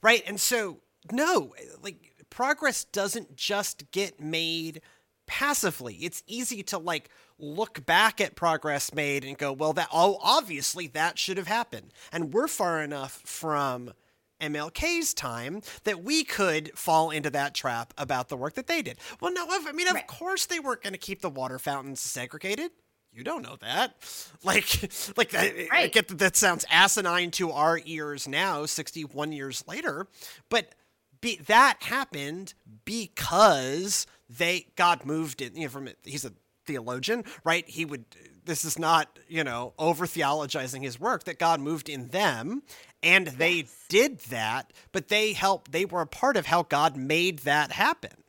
right? 0.03 0.23
And 0.27 0.41
so, 0.41 0.79
no, 1.13 1.55
like 1.83 2.15
progress 2.31 2.85
doesn't 2.85 3.37
just 3.37 3.91
get 3.91 4.21
made 4.21 4.81
passively. 5.27 5.95
It's 5.95 6.23
easy 6.27 6.63
to 6.65 6.79
like 6.79 7.09
look 7.39 7.85
back 7.87 8.21
at 8.21 8.35
progress 8.35 8.93
made 8.95 9.25
and 9.25 9.39
go, 9.39 9.53
well, 9.53 9.73
that 9.75 9.89
oh, 9.93 10.19
obviously 10.23 10.87
that 10.89 11.19
should 11.19 11.37
have 11.37 11.47
happened. 11.47 11.93
And 12.13 12.33
we're 12.33 12.49
far 12.49 12.83
enough 12.83 13.23
from 13.25 13.93
MLK's 14.41 15.15
time 15.15 15.61
that 15.85 16.03
we 16.03 16.25
could 16.25 16.77
fall 16.77 17.11
into 17.11 17.31
that 17.31 17.55
trap 17.55 17.93
about 17.99 18.29
the 18.29 18.37
work 18.37 18.55
that 18.55 18.67
they 18.67 18.83
did. 18.83 18.99
Well, 19.21 19.33
no, 19.33 19.47
I 19.49 19.73
mean, 19.73 19.89
of 19.89 19.95
right. 19.95 20.07
course 20.07 20.47
they 20.47 20.59
weren't 20.59 20.83
going 20.83 20.95
to 20.95 20.99
keep 20.99 21.21
the 21.21 21.31
water 21.31 21.59
fountains 21.59 22.01
segregated. 22.01 22.71
You 23.13 23.25
don't 23.25 23.43
know 23.43 23.57
that. 23.61 23.95
Like, 24.43 24.91
like 25.19 25.31
that, 25.31 25.55
right. 25.55 25.69
I 25.71 25.87
get 25.89 26.09
that 26.09 26.19
that 26.19 26.35
sounds 26.35 26.65
asinine 26.71 27.31
to 27.33 27.53
our 27.53 27.79
ears 27.85 28.27
now, 28.27 28.65
61 28.65 29.33
years 29.33 29.63
later, 29.69 30.07
but 30.49 30.75
be, 31.21 31.37
that 31.47 31.83
happened 31.83 32.55
because 32.87 34.07
they 34.31 34.69
God 34.77 35.05
moved 35.05 35.43
it. 35.43 35.55
You 35.55 35.65
know, 35.65 35.69
from 35.69 35.91
he's 36.05 36.25
a 36.25 36.33
theologian, 36.65 37.25
right? 37.45 37.69
He 37.69 37.85
would. 37.85 38.07
This 38.47 38.65
is 38.65 38.79
not 38.79 39.19
you 39.29 39.45
know 39.45 39.75
over 39.79 40.07
theologizing 40.07 40.83
his 40.83 40.99
work. 40.99 41.25
That 41.25 41.39
God 41.39 41.61
moved 41.61 41.91
in 41.91 42.09
them, 42.09 42.63
and 43.03 43.27
they 43.27 43.53
yes. 43.53 43.85
did 43.91 44.21
that. 44.31 44.73
But 44.93 45.09
they 45.09 45.35
helped. 45.35 45.73
They 45.73 45.85
were 45.85 46.01
a 46.01 46.07
part 46.07 46.39
of 46.39 46.47
how 46.47 46.63
God 46.63 46.97
made 46.97 47.41
that 47.41 47.73
happen. 47.73 48.25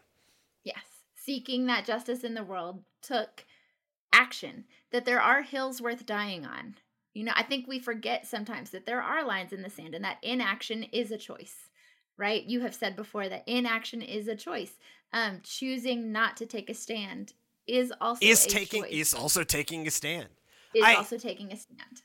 Yes, 0.65 0.83
seeking 1.15 1.67
that 1.67 1.85
justice 1.85 2.25
in 2.25 2.33
the 2.33 2.43
world 2.43 2.83
took 3.01 3.45
action. 4.13 4.65
That 4.91 5.05
there 5.05 5.21
are 5.21 5.41
hills 5.41 5.81
worth 5.81 6.05
dying 6.05 6.45
on. 6.45 6.75
You 7.13 7.23
know, 7.23 7.33
I 7.35 7.43
think 7.43 7.67
we 7.67 7.79
forget 7.79 8.25
sometimes 8.25 8.71
that 8.71 8.85
there 8.85 9.01
are 9.01 9.25
lines 9.25 9.53
in 9.53 9.61
the 9.61 9.69
sand, 9.69 9.95
and 9.95 10.03
that 10.03 10.17
inaction 10.21 10.83
is 10.83 11.11
a 11.11 11.17
choice 11.17 11.69
right? 12.21 12.43
You 12.43 12.61
have 12.61 12.75
said 12.75 12.95
before 12.95 13.27
that 13.27 13.43
inaction 13.47 14.01
is 14.01 14.27
a 14.27 14.35
choice. 14.35 14.73
Um, 15.11 15.41
choosing 15.43 16.11
not 16.11 16.37
to 16.37 16.45
take 16.45 16.69
a 16.69 16.73
stand 16.73 17.33
is 17.67 17.91
also 17.99 18.25
is 18.25 18.45
taking 18.45 18.83
choice. 18.83 18.91
is 18.91 19.13
also 19.13 19.43
taking 19.43 19.87
a 19.87 19.91
stand. 19.91 20.29
Is 20.73 20.83
I, 20.85 20.93
also 20.93 21.17
taking 21.17 21.51
a 21.51 21.57
stand. 21.57 22.03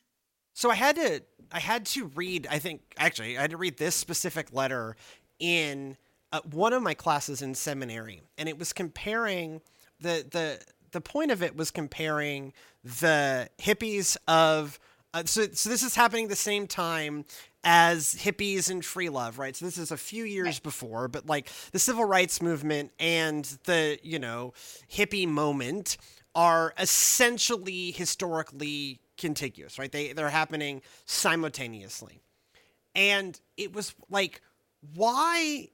So 0.54 0.70
I 0.70 0.74
had 0.74 0.96
to 0.96 1.22
I 1.52 1.60
had 1.60 1.86
to 1.86 2.06
read. 2.06 2.48
I 2.50 2.58
think 2.58 2.94
actually 2.96 3.38
I 3.38 3.42
had 3.42 3.50
to 3.50 3.56
read 3.56 3.76
this 3.76 3.94
specific 3.94 4.52
letter 4.52 4.96
in 5.38 5.96
uh, 6.32 6.40
one 6.50 6.72
of 6.72 6.82
my 6.82 6.94
classes 6.94 7.42
in 7.42 7.54
seminary, 7.54 8.22
and 8.38 8.48
it 8.48 8.58
was 8.58 8.72
comparing 8.72 9.60
the 10.00 10.26
the 10.28 10.60
the 10.96 11.00
point 11.02 11.30
of 11.30 11.42
it 11.42 11.54
was 11.54 11.70
comparing 11.70 12.54
the 12.82 13.50
hippies 13.58 14.16
of 14.26 14.80
uh, 15.12 15.22
so, 15.26 15.46
so 15.52 15.68
this 15.68 15.82
is 15.82 15.94
happening 15.94 16.28
the 16.28 16.36
same 16.36 16.66
time 16.66 17.26
as 17.64 18.14
hippies 18.14 18.70
and 18.70 18.84
free 18.84 19.10
love, 19.10 19.38
right? 19.38 19.54
So 19.54 19.64
this 19.66 19.76
is 19.76 19.90
a 19.90 19.96
few 19.96 20.24
years 20.24 20.56
right. 20.56 20.62
before, 20.62 21.08
but 21.08 21.26
like 21.26 21.50
the 21.72 21.78
civil 21.78 22.04
rights 22.04 22.40
movement 22.40 22.92
and 22.98 23.44
the, 23.64 23.98
you 24.02 24.18
know, 24.18 24.54
hippie 24.90 25.28
moment 25.28 25.98
are 26.34 26.72
essentially 26.78 27.90
historically 27.90 29.00
contiguous, 29.18 29.78
right? 29.78 29.92
They 29.92 30.14
they're 30.14 30.30
happening 30.30 30.80
simultaneously. 31.04 32.20
And 32.94 33.38
it 33.58 33.74
was 33.74 33.94
like 34.08 34.40
why 34.94 35.68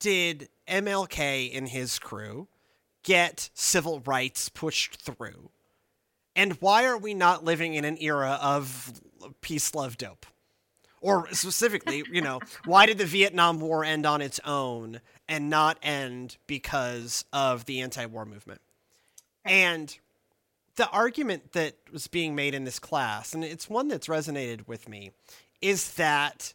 did 0.00 0.48
MLK 0.68 1.56
and 1.56 1.68
his 1.68 1.98
crew 1.98 2.48
get 3.02 3.50
civil 3.54 4.00
rights 4.00 4.48
pushed 4.48 5.00
through? 5.00 5.50
And 6.36 6.54
why 6.60 6.84
are 6.84 6.96
we 6.96 7.14
not 7.14 7.44
living 7.44 7.74
in 7.74 7.84
an 7.84 7.98
era 8.00 8.38
of 8.40 9.00
peace, 9.40 9.74
love, 9.74 9.98
dope? 9.98 10.26
Or 11.00 11.28
specifically, 11.32 12.04
you 12.12 12.20
know, 12.22 12.40
why 12.64 12.86
did 12.86 12.98
the 12.98 13.06
Vietnam 13.06 13.60
War 13.60 13.84
end 13.84 14.06
on 14.06 14.20
its 14.20 14.40
own 14.44 15.00
and 15.28 15.50
not 15.50 15.78
end 15.82 16.36
because 16.46 17.24
of 17.32 17.64
the 17.64 17.80
anti 17.80 18.06
war 18.06 18.24
movement? 18.24 18.60
And 19.44 19.96
the 20.76 20.88
argument 20.90 21.52
that 21.52 21.74
was 21.92 22.06
being 22.06 22.34
made 22.34 22.54
in 22.54 22.64
this 22.64 22.78
class, 22.78 23.34
and 23.34 23.44
it's 23.44 23.68
one 23.68 23.88
that's 23.88 24.06
resonated 24.06 24.66
with 24.68 24.88
me, 24.88 25.10
is 25.60 25.94
that 25.94 26.54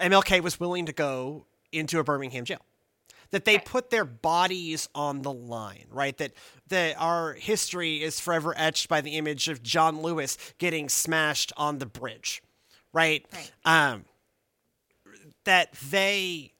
MLK 0.00 0.42
was 0.42 0.58
willing 0.60 0.86
to 0.86 0.92
go 0.92 1.46
into 1.72 1.98
a 1.98 2.04
Birmingham 2.04 2.44
jail 2.44 2.60
that 3.30 3.44
they 3.44 3.58
put 3.58 3.90
their 3.90 4.04
bodies 4.04 4.88
on 4.94 5.22
the 5.22 5.32
line, 5.32 5.86
right? 5.90 6.16
That 6.18 6.32
that 6.68 6.96
our 6.98 7.34
history 7.34 8.02
is 8.02 8.20
forever 8.20 8.54
etched 8.56 8.88
by 8.88 9.00
the 9.00 9.16
image 9.16 9.48
of 9.48 9.62
John 9.62 10.02
Lewis 10.02 10.36
getting 10.58 10.88
smashed 10.88 11.52
on 11.56 11.78
the 11.78 11.86
bridge, 11.86 12.42
right? 12.92 13.24
right. 13.32 13.52
Um, 13.64 14.04
that 15.44 15.72
they 15.90 16.52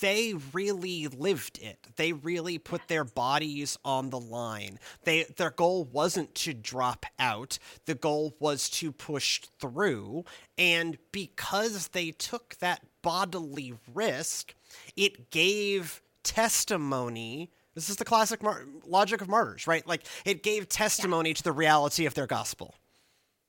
they 0.00 0.34
really 0.52 1.08
lived 1.08 1.58
it. 1.60 1.78
They 1.96 2.12
really 2.12 2.58
put 2.58 2.88
their 2.88 3.04
bodies 3.04 3.78
on 3.84 4.10
the 4.10 4.20
line. 4.20 4.78
They 5.04 5.24
their 5.24 5.50
goal 5.50 5.84
wasn't 5.84 6.34
to 6.36 6.54
drop 6.54 7.06
out. 7.18 7.58
The 7.86 7.94
goal 7.94 8.36
was 8.38 8.68
to 8.70 8.92
push 8.92 9.40
through. 9.58 10.24
And 10.58 10.98
because 11.12 11.88
they 11.88 12.10
took 12.12 12.56
that 12.56 12.84
bodily 13.02 13.74
risk, 13.92 14.54
it 14.96 15.30
gave 15.30 16.02
testimony. 16.22 17.50
This 17.74 17.88
is 17.88 17.96
the 17.96 18.04
classic 18.04 18.42
mar- 18.42 18.64
logic 18.86 19.20
of 19.20 19.28
martyrs, 19.28 19.66
right? 19.66 19.86
Like 19.86 20.04
it 20.24 20.42
gave 20.42 20.68
testimony 20.68 21.30
yeah. 21.30 21.34
to 21.34 21.42
the 21.42 21.52
reality 21.52 22.06
of 22.06 22.14
their 22.14 22.26
gospel. 22.26 22.74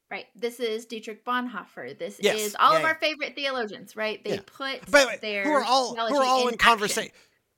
Right. 0.09 0.27
This 0.35 0.59
is 0.59 0.85
Dietrich 0.85 1.23
Bonhoeffer. 1.23 1.97
This 1.97 2.19
yes. 2.21 2.39
is 2.39 2.55
all 2.59 2.71
yeah, 2.71 2.77
of 2.79 2.81
yeah. 2.83 2.87
our 2.89 2.95
favorite 2.95 3.33
theologians, 3.33 3.95
right? 3.95 4.21
They 4.23 4.39
put 4.39 4.91
By 4.91 5.01
the 5.01 5.07
way, 5.07 5.19
their 5.21 5.43
who 5.45 5.51
are 5.51 5.63
all 5.63 5.95
who 5.95 6.17
are 6.17 6.23
all 6.23 6.47
in, 6.47 6.53
in 6.53 6.57
conversation 6.57 7.11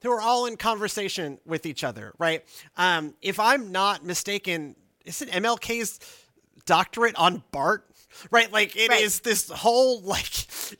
who 0.04 0.12
are 0.12 0.22
all 0.22 0.46
in 0.46 0.58
conversation 0.58 1.40
with 1.46 1.66
each 1.66 1.84
other, 1.84 2.14
right? 2.20 2.44
Um, 2.78 3.16
if 3.22 3.40
I'm 3.40 3.72
not 3.72 4.06
mistaken, 4.06 4.76
isn't 5.06 5.32
MLK's 5.32 6.00
doctorate 6.66 7.16
on 7.16 7.44
Barth? 7.52 7.82
Right, 8.30 8.52
like 8.52 8.76
it 8.76 8.90
right. 8.90 9.02
is 9.02 9.22
this 9.22 9.50
whole 9.50 10.02
like. 10.02 10.30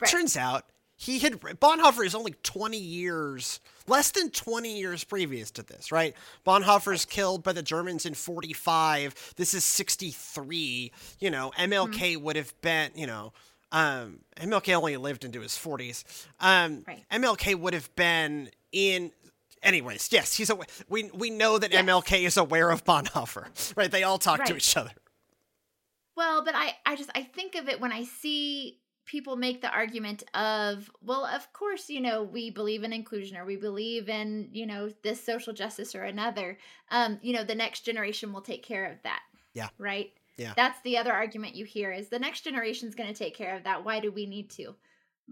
right. 0.00 0.10
Turns 0.10 0.38
out 0.38 0.64
he 1.06 1.20
had 1.20 1.40
Bonhoeffer 1.40 2.04
is 2.04 2.14
only 2.14 2.34
20 2.42 2.76
years, 2.76 3.60
less 3.86 4.10
than 4.10 4.30
20 4.30 4.76
years 4.76 5.04
previous 5.04 5.52
to 5.52 5.62
this, 5.62 5.92
right? 5.92 6.14
Bonhoeffer's 6.44 7.04
killed 7.04 7.44
by 7.44 7.52
the 7.52 7.62
Germans 7.62 8.06
in 8.06 8.14
45. 8.14 9.34
This 9.36 9.54
is 9.54 9.64
63. 9.64 10.92
You 11.20 11.30
know, 11.30 11.52
MLK 11.56 11.92
mm-hmm. 11.92 12.24
would 12.24 12.34
have 12.36 12.60
been, 12.60 12.90
you 12.96 13.06
know, 13.06 13.32
um, 13.70 14.20
MLK 14.36 14.74
only 14.74 14.96
lived 14.96 15.24
into 15.24 15.40
his 15.40 15.52
40s. 15.52 16.02
Um, 16.40 16.84
right. 16.88 17.04
MLK 17.12 17.54
would 17.54 17.74
have 17.74 17.94
been 17.94 18.50
in 18.72 19.12
anyways, 19.62 20.08
yes, 20.10 20.34
he's 20.34 20.50
a 20.50 20.58
we 20.88 21.10
we 21.14 21.30
know 21.30 21.58
that 21.58 21.72
yes. 21.72 21.84
MLK 21.84 22.26
is 22.26 22.36
aware 22.36 22.70
of 22.70 22.84
Bonhoeffer, 22.84 23.76
right? 23.76 23.90
They 23.90 24.02
all 24.02 24.18
talk 24.18 24.40
right. 24.40 24.48
to 24.48 24.56
each 24.56 24.76
other. 24.76 24.90
Well, 26.16 26.44
but 26.44 26.54
I 26.56 26.74
I 26.84 26.96
just 26.96 27.10
I 27.14 27.22
think 27.22 27.54
of 27.54 27.68
it 27.68 27.80
when 27.80 27.92
I 27.92 28.04
see 28.04 28.78
people 29.06 29.36
make 29.36 29.62
the 29.62 29.70
argument 29.70 30.24
of, 30.34 30.90
well, 31.00 31.24
of 31.24 31.52
course, 31.52 31.88
you 31.88 32.00
know, 32.00 32.22
we 32.22 32.50
believe 32.50 32.82
in 32.82 32.92
inclusion 32.92 33.36
or 33.36 33.44
we 33.44 33.56
believe 33.56 34.08
in, 34.08 34.48
you 34.52 34.66
know, 34.66 34.90
this 35.02 35.22
social 35.22 35.52
justice 35.52 35.94
or 35.94 36.02
another. 36.02 36.58
Um, 36.90 37.18
you 37.22 37.32
know, 37.32 37.44
the 37.44 37.54
next 37.54 37.80
generation 37.80 38.32
will 38.32 38.42
take 38.42 38.64
care 38.64 38.90
of 38.90 38.98
that. 39.04 39.20
Yeah. 39.54 39.68
Right? 39.78 40.12
Yeah. 40.36 40.52
That's 40.56 40.80
the 40.82 40.98
other 40.98 41.12
argument 41.12 41.54
you 41.54 41.64
hear 41.64 41.92
is 41.92 42.08
the 42.08 42.18
next 42.18 42.42
generation 42.42 42.88
is 42.88 42.94
going 42.94 43.12
to 43.12 43.18
take 43.18 43.34
care 43.34 43.56
of 43.56 43.64
that. 43.64 43.84
Why 43.84 44.00
do 44.00 44.10
we 44.10 44.26
need 44.26 44.50
to? 44.50 44.74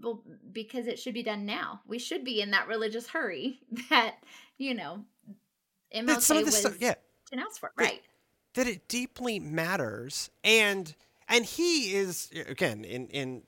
Well, 0.01 0.23
because 0.51 0.87
it 0.87 0.97
should 0.97 1.13
be 1.13 1.23
done 1.23 1.45
now. 1.45 1.81
We 1.85 1.99
should 1.99 2.23
be 2.23 2.41
in 2.41 2.51
that 2.51 2.67
religious 2.67 3.07
hurry 3.07 3.59
that, 3.89 4.15
you 4.57 4.73
know, 4.73 5.03
MLK 5.93 6.21
some 6.21 6.37
of 6.37 6.45
this 6.45 6.57
stuff, 6.57 6.77
yeah. 6.79 6.95
announced 7.31 7.59
for, 7.59 7.71
right? 7.77 8.01
That, 8.53 8.65
that 8.65 8.71
it 8.71 8.87
deeply 8.87 9.39
matters 9.39 10.29
and 10.43 10.95
and 11.27 11.45
he 11.45 11.93
is 11.93 12.31
again 12.47 12.83
in 12.83 13.07
in 13.07 13.43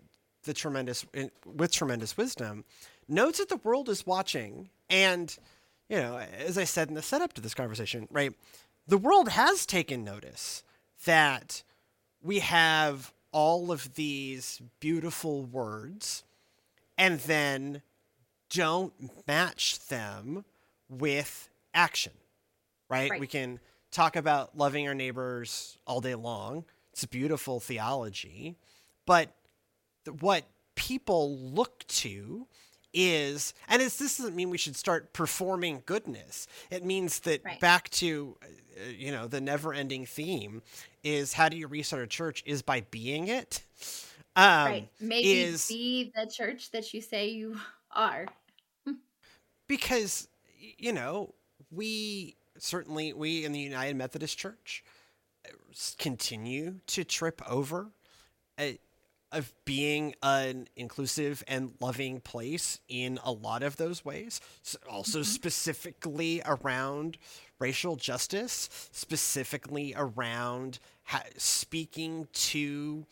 the 0.47 0.53
tremendous 0.53 1.05
with 1.45 1.71
tremendous 1.71 2.17
wisdom 2.17 2.65
notes 3.07 3.37
that 3.37 3.49
the 3.49 3.57
world 3.57 3.89
is 3.89 4.07
watching. 4.07 4.69
And, 4.89 5.37
you 5.89 5.97
know, 5.97 6.17
as 6.17 6.57
I 6.57 6.63
said 6.63 6.89
in 6.89 6.95
the 6.95 7.01
setup 7.01 7.33
to 7.33 7.41
this 7.41 7.53
conversation, 7.53 8.07
right, 8.09 8.33
the 8.87 8.97
world 8.97 9.29
has 9.29 9.65
taken 9.65 10.03
notice 10.03 10.63
that 11.05 11.61
we 12.23 12.39
have 12.39 13.13
all 13.31 13.71
of 13.71 13.93
these 13.93 14.61
beautiful 14.79 15.43
words 15.43 16.23
and 16.97 17.19
then 17.19 17.81
don't 18.49 18.93
match 19.27 19.87
them 19.87 20.43
with 20.89 21.49
action, 21.73 22.13
right? 22.89 23.11
Right. 23.11 23.19
We 23.19 23.27
can 23.27 23.59
talk 23.91 24.15
about 24.15 24.57
loving 24.57 24.87
our 24.87 24.95
neighbors 24.95 25.77
all 25.85 26.01
day 26.01 26.15
long. 26.15 26.65
It's 26.93 27.03
a 27.03 27.07
beautiful 27.07 27.59
theology. 27.59 28.57
But 29.05 29.31
what 30.07 30.45
people 30.75 31.37
look 31.37 31.85
to 31.87 32.47
is, 32.93 33.53
and 33.67 33.81
it's, 33.81 33.97
this 33.97 34.17
doesn't 34.17 34.35
mean 34.35 34.49
we 34.49 34.57
should 34.57 34.75
start 34.75 35.13
performing 35.13 35.83
goodness. 35.85 36.47
It 36.71 36.83
means 36.85 37.19
that 37.21 37.43
Right. 37.43 37.59
back 37.59 37.89
to, 37.91 38.37
uh, 38.43 38.89
you 38.89 39.11
know, 39.11 39.27
the 39.27 39.41
never 39.41 39.73
ending 39.73 40.05
theme 40.05 40.61
is 41.03 41.33
how 41.33 41.49
do 41.49 41.57
you 41.57 41.67
restart 41.67 42.01
a 42.03 42.07
church 42.07 42.43
is 42.45 42.61
by 42.61 42.81
being 42.81 43.27
it. 43.27 43.63
Um, 44.35 44.65
right. 44.65 44.89
Maybe 44.99 45.31
is- 45.33 45.67
be 45.67 46.11
the 46.15 46.25
church 46.25 46.71
that 46.71 46.93
you 46.93 47.01
say 47.01 47.29
you 47.29 47.59
are. 47.91 48.27
because 49.67 50.27
you 50.77 50.93
know 50.93 51.33
we 51.71 52.35
certainly 52.57 53.13
we 53.13 53.43
in 53.45 53.51
the 53.51 53.59
united 53.59 53.95
methodist 53.95 54.37
church 54.37 54.83
uh, 55.45 55.49
continue 55.97 56.75
to 56.87 57.03
trip 57.03 57.41
over 57.49 57.91
uh, 58.57 58.67
of 59.31 59.53
being 59.65 60.15
an 60.24 60.67
inclusive 60.75 61.43
and 61.48 61.74
loving 61.79 62.19
place 62.22 62.79
in 62.88 63.19
a 63.24 63.31
lot 63.31 63.63
of 63.63 63.77
those 63.77 64.05
ways. 64.05 64.39
S- 64.63 64.77
also 64.89 65.19
mm-hmm. 65.19 65.25
specifically 65.25 66.41
around 66.46 67.17
racial 67.60 67.96
justice 67.96 68.69
specifically 68.91 69.93
around 69.98 70.79
ha- 71.03 71.24
speaking 71.38 72.27
to 72.34 73.05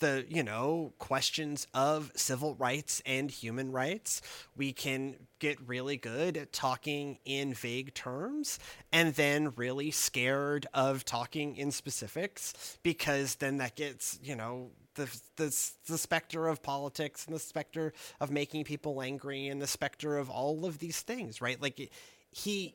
the 0.00 0.26
you 0.28 0.42
know 0.42 0.92
questions 0.98 1.66
of 1.72 2.10
civil 2.14 2.54
rights 2.56 3.02
and 3.06 3.30
human 3.30 3.70
rights 3.72 4.20
we 4.56 4.72
can 4.72 5.14
get 5.38 5.58
really 5.66 5.96
good 5.96 6.36
at 6.36 6.52
talking 6.52 7.18
in 7.24 7.54
vague 7.54 7.94
terms 7.94 8.58
and 8.92 9.14
then 9.14 9.52
really 9.56 9.90
scared 9.90 10.66
of 10.74 11.04
talking 11.04 11.56
in 11.56 11.70
specifics 11.70 12.78
because 12.82 13.36
then 13.36 13.58
that 13.58 13.76
gets 13.76 14.18
you 14.22 14.34
know 14.34 14.70
the, 14.96 15.20
the, 15.36 15.70
the 15.86 15.96
specter 15.96 16.48
of 16.48 16.62
politics 16.62 17.24
and 17.26 17.34
the 17.34 17.40
specter 17.40 17.92
of 18.20 18.30
making 18.30 18.64
people 18.64 19.00
angry 19.00 19.46
and 19.46 19.62
the 19.62 19.66
specter 19.66 20.18
of 20.18 20.28
all 20.28 20.64
of 20.66 20.78
these 20.78 21.00
things 21.00 21.40
right? 21.40 21.60
Like 21.60 21.90
he 22.30 22.74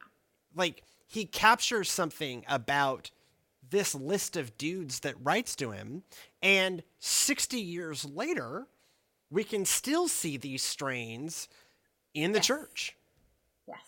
like 0.56 0.84
he 1.08 1.26
captures 1.26 1.92
something 1.92 2.44
about 2.48 3.12
this 3.76 3.94
list 3.94 4.38
of 4.38 4.58
dudes 4.58 5.02
that 5.02 5.16
writes 5.22 5.56
to 5.58 5.72
him 5.72 6.04
and 6.42 6.82
60 7.00 7.60
years 7.60 8.06
later 8.06 8.68
we 9.30 9.44
can 9.44 9.66
still 9.66 10.08
see 10.08 10.38
these 10.38 10.64
strains 10.64 11.48
in 12.14 12.32
the 12.32 12.38
Yes. 12.40 12.48
church 12.48 12.96
Yes. 13.68 13.80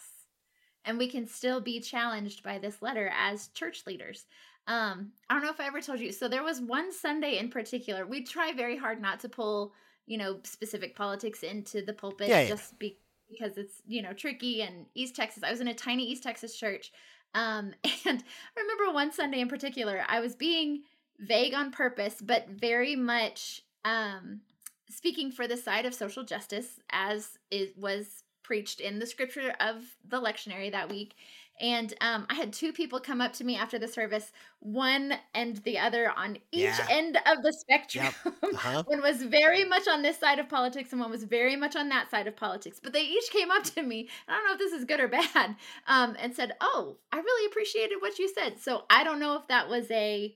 And 0.85 0.97
we 0.97 1.07
can 1.07 1.27
still 1.27 1.61
be 1.61 1.79
challenged 1.79 2.43
by 2.43 2.59
this 2.59 2.81
letter 2.81 3.11
as 3.13 3.47
church 3.49 3.85
leaders. 3.85 4.25
Um, 4.67 5.11
I 5.29 5.33
don't 5.35 5.43
know 5.43 5.51
if 5.51 5.59
I 5.59 5.67
ever 5.67 5.81
told 5.81 5.99
you. 5.99 6.11
So 6.11 6.27
there 6.27 6.43
was 6.43 6.59
one 6.61 6.91
Sunday 6.91 7.37
in 7.37 7.49
particular. 7.49 8.05
We 8.05 8.23
try 8.23 8.51
very 8.53 8.75
hard 8.77 9.01
not 9.01 9.19
to 9.21 9.29
pull, 9.29 9.73
you 10.05 10.17
know, 10.17 10.39
specific 10.43 10.95
politics 10.95 11.43
into 11.43 11.81
the 11.81 11.93
pulpit 11.93 12.27
Yeah, 12.29 12.41
yeah. 12.41 12.47
just 12.49 12.77
be- 12.79 12.97
because 13.29 13.57
it's, 13.57 13.81
you 13.87 14.01
know, 14.01 14.13
tricky 14.13 14.61
and 14.61 14.85
East 14.95 15.15
Texas. 15.15 15.43
I 15.43 15.51
was 15.51 15.61
in 15.61 15.67
a 15.67 15.73
tiny 15.73 16.05
East 16.05 16.23
Texas 16.23 16.57
church. 16.57 16.91
Um, 17.33 17.73
and 18.05 18.23
I 18.23 18.59
remember 18.59 18.93
one 18.93 19.11
Sunday 19.11 19.39
in 19.39 19.47
particular, 19.47 20.03
I 20.07 20.19
was 20.19 20.35
being 20.35 20.83
vague 21.19 21.53
on 21.53 21.71
purpose, 21.71 22.15
but 22.21 22.49
very 22.49 22.95
much 22.95 23.61
um 23.85 24.41
speaking 24.89 25.31
for 25.31 25.47
the 25.47 25.57
side 25.57 25.85
of 25.85 25.93
social 25.93 26.23
justice 26.23 26.79
as 26.89 27.37
it 27.51 27.77
was 27.77 28.23
preached 28.43 28.79
in 28.79 28.99
the 28.99 29.05
scripture 29.05 29.53
of 29.59 29.83
the 30.07 30.21
lectionary 30.21 30.71
that 30.71 30.89
week. 30.89 31.15
And 31.59 31.93
um, 32.01 32.25
I 32.29 32.35
had 32.35 32.53
two 32.53 32.71
people 32.71 32.99
come 32.99 33.21
up 33.21 33.33
to 33.33 33.43
me 33.43 33.55
after 33.55 33.79
the 33.79 33.87
service, 33.87 34.31
one 34.59 35.13
and 35.33 35.57
the 35.57 35.79
other 35.79 36.11
on 36.11 36.37
each 36.51 36.79
Yeah. 36.79 36.87
end 36.89 37.17
of 37.25 37.41
the 37.43 37.53
spectrum. 37.53 38.07
uh-huh 38.43 38.83
one 38.85 39.01
was 39.01 39.23
very 39.23 39.63
much 39.63 39.87
on 39.87 40.01
this 40.01 40.17
side 40.19 40.39
of 40.39 40.49
politics 40.49 40.91
and 40.91 41.01
one 41.01 41.09
was 41.11 41.23
very 41.23 41.55
much 41.55 41.75
on 41.75 41.89
that 41.89 42.09
side 42.11 42.27
of 42.27 42.35
politics. 42.35 42.79
But 42.81 42.93
they 42.93 43.01
each 43.03 43.29
came 43.31 43.51
up 43.51 43.63
to 43.63 43.83
me, 43.83 44.09
I 44.27 44.33
don't 44.33 44.45
know 44.47 44.53
if 44.53 44.59
this 44.59 44.73
is 44.73 44.85
good 44.85 44.99
or 44.99 45.07
bad, 45.07 45.55
um, 45.87 46.15
and 46.19 46.35
said, 46.35 46.53
Oh, 46.61 46.97
I 47.11 47.17
really 47.17 47.47
appreciated 47.47 47.97
what 48.01 48.19
you 48.19 48.29
said. 48.33 48.59
So 48.59 48.83
I 48.89 49.03
don't 49.03 49.19
know 49.19 49.35
if 49.37 49.47
that 49.47 49.69
was 49.69 49.89
a 49.91 50.35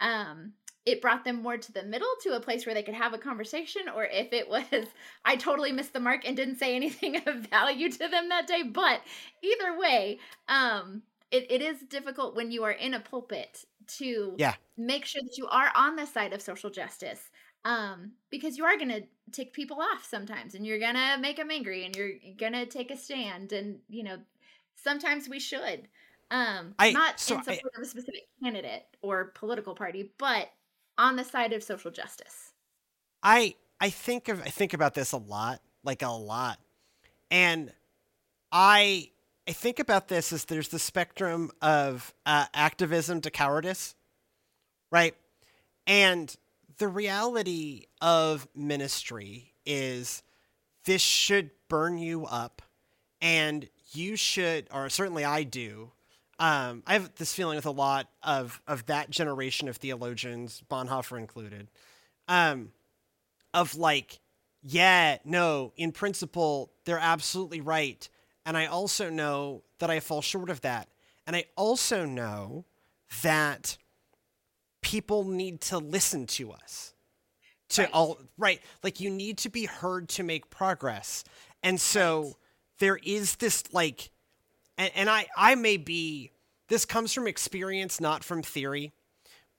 um 0.00 0.54
it 0.84 1.00
brought 1.00 1.24
them 1.24 1.42
more 1.42 1.56
to 1.56 1.72
the 1.72 1.82
middle 1.84 2.08
to 2.22 2.34
a 2.34 2.40
place 2.40 2.66
where 2.66 2.74
they 2.74 2.82
could 2.82 2.94
have 2.94 3.14
a 3.14 3.18
conversation 3.18 3.88
or 3.88 4.04
if 4.04 4.32
it 4.32 4.48
was 4.48 4.64
i 5.24 5.36
totally 5.36 5.72
missed 5.72 5.92
the 5.92 6.00
mark 6.00 6.26
and 6.26 6.36
didn't 6.36 6.56
say 6.56 6.74
anything 6.74 7.16
of 7.26 7.46
value 7.48 7.90
to 7.90 8.08
them 8.08 8.28
that 8.28 8.46
day 8.46 8.62
but 8.62 9.00
either 9.42 9.78
way 9.78 10.18
um 10.48 11.02
it, 11.30 11.50
it 11.50 11.62
is 11.62 11.80
difficult 11.82 12.34
when 12.36 12.50
you 12.50 12.62
are 12.64 12.72
in 12.72 12.94
a 12.94 13.00
pulpit 13.00 13.64
to 13.86 14.36
Yeah. 14.36 14.54
make 14.76 15.04
sure 15.04 15.22
that 15.22 15.36
you 15.38 15.46
are 15.48 15.70
on 15.74 15.96
the 15.96 16.06
side 16.06 16.32
of 16.32 16.42
social 16.42 16.70
justice 16.70 17.30
um 17.64 18.12
because 18.30 18.56
you 18.58 18.64
are 18.64 18.76
going 18.76 18.88
to 18.88 19.02
tick 19.30 19.52
people 19.52 19.80
off 19.80 20.04
sometimes 20.04 20.54
and 20.54 20.66
you're 20.66 20.78
going 20.78 20.94
to 20.94 21.16
make 21.20 21.36
them 21.36 21.50
angry 21.50 21.84
and 21.84 21.94
you're 21.96 22.12
going 22.36 22.52
to 22.52 22.66
take 22.66 22.90
a 22.90 22.96
stand 22.96 23.52
and 23.52 23.78
you 23.88 24.02
know 24.02 24.18
sometimes 24.76 25.28
we 25.28 25.38
should 25.38 25.88
um 26.30 26.74
I- 26.78 26.92
not 26.92 27.20
so 27.20 27.36
in 27.36 27.42
I- 27.46 27.60
support 27.60 27.72
of 27.76 27.82
a 27.82 27.86
specific 27.86 28.22
candidate 28.42 28.84
or 29.02 29.26
political 29.34 29.74
party 29.74 30.12
but 30.18 30.48
on 31.02 31.16
the 31.16 31.24
side 31.24 31.52
of 31.52 31.62
social 31.62 31.90
justice 31.90 32.52
I 33.22 33.54
I 33.80 33.90
think 33.90 34.28
of 34.28 34.40
I 34.40 34.48
think 34.48 34.74
about 34.74 34.94
this 34.94 35.12
a 35.12 35.16
lot, 35.16 35.60
like 35.84 36.02
a 36.02 36.08
lot. 36.08 36.58
And 37.30 37.72
I 38.50 39.10
I 39.48 39.52
think 39.52 39.78
about 39.78 40.08
this 40.08 40.32
as 40.32 40.44
there's 40.44 40.68
the 40.68 40.78
spectrum 40.78 41.50
of 41.60 42.12
uh, 42.26 42.46
activism 42.54 43.20
to 43.22 43.30
cowardice, 43.30 43.94
right? 44.90 45.14
And 45.86 46.34
the 46.78 46.88
reality 46.88 47.86
of 48.00 48.46
ministry 48.54 49.52
is 49.66 50.22
this 50.84 51.02
should 51.02 51.50
burn 51.68 51.98
you 51.98 52.26
up, 52.26 52.62
and 53.20 53.68
you 53.92 54.16
should, 54.16 54.68
or 54.72 54.88
certainly 54.88 55.24
I 55.24 55.42
do. 55.42 55.90
Um, 56.42 56.82
I 56.88 56.94
have 56.94 57.14
this 57.14 57.32
feeling 57.32 57.54
with 57.54 57.66
a 57.66 57.70
lot 57.70 58.08
of 58.20 58.60
of 58.66 58.86
that 58.86 59.10
generation 59.10 59.68
of 59.68 59.76
theologians, 59.76 60.60
Bonhoeffer 60.68 61.16
included, 61.16 61.70
um, 62.26 62.72
of 63.54 63.76
like, 63.76 64.18
yeah, 64.60 65.18
no, 65.24 65.72
in 65.76 65.92
principle, 65.92 66.72
they're 66.84 66.98
absolutely 66.98 67.60
right. 67.60 68.08
And 68.44 68.56
I 68.56 68.66
also 68.66 69.08
know 69.08 69.62
that 69.78 69.88
I 69.88 70.00
fall 70.00 70.20
short 70.20 70.50
of 70.50 70.60
that. 70.62 70.88
And 71.28 71.36
I 71.36 71.44
also 71.56 72.04
know 72.04 72.64
that 73.22 73.78
people 74.80 75.22
need 75.22 75.60
to 75.60 75.78
listen 75.78 76.26
to 76.26 76.50
us. 76.50 76.92
To 77.68 77.82
Right. 77.82 77.90
all 77.92 78.18
right, 78.36 78.60
like 78.82 78.98
you 78.98 79.10
need 79.10 79.38
to 79.38 79.48
be 79.48 79.66
heard 79.66 80.08
to 80.08 80.24
make 80.24 80.50
progress. 80.50 81.22
And 81.62 81.80
so 81.80 82.22
Right. 82.22 82.34
there 82.80 82.96
is 83.04 83.36
this 83.36 83.62
like 83.72 84.10
and, 84.78 84.90
and 84.94 85.10
I 85.10 85.26
I 85.36 85.54
may 85.54 85.76
be 85.76 86.30
this 86.68 86.84
comes 86.84 87.12
from 87.12 87.26
experience, 87.26 88.00
not 88.00 88.24
from 88.24 88.42
theory, 88.42 88.92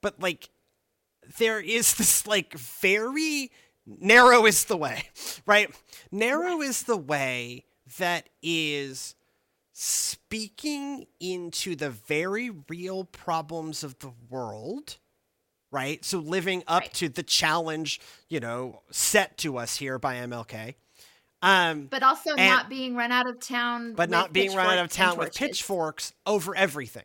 but 0.00 0.20
like 0.20 0.48
there 1.38 1.60
is 1.60 1.94
this 1.94 2.26
like 2.26 2.54
very 2.54 3.50
narrow 3.86 4.46
is 4.46 4.64
the 4.64 4.76
way, 4.76 5.04
right? 5.46 5.70
Narrow 6.10 6.60
is 6.60 6.82
the 6.84 6.96
way 6.96 7.64
that 7.98 8.28
is 8.42 9.14
speaking 9.72 11.06
into 11.20 11.74
the 11.74 11.90
very 11.90 12.50
real 12.68 13.04
problems 13.04 13.82
of 13.82 13.98
the 13.98 14.12
world, 14.30 14.98
right? 15.70 16.04
So 16.04 16.18
living 16.18 16.62
up 16.68 16.82
Right. 16.82 16.94
to 16.94 17.08
the 17.08 17.22
challenge, 17.22 18.00
you 18.28 18.40
know, 18.40 18.82
set 18.90 19.36
to 19.38 19.56
us 19.58 19.76
here 19.76 19.98
by 19.98 20.16
MLK. 20.16 20.74
Um, 21.44 21.86
but 21.86 22.02
also 22.02 22.30
And- 22.30 22.48
not 22.48 22.68
being 22.70 22.96
run 22.96 23.12
out 23.12 23.28
of 23.28 23.38
town 23.38 23.92
but 23.94 24.08
not 24.08 24.32
being 24.32 24.54
run 24.54 24.78
out 24.78 24.84
of 24.84 24.90
town 24.90 25.18
with 25.18 25.34
pitchforks 25.34 26.14
over 26.24 26.56
everything. 26.56 27.04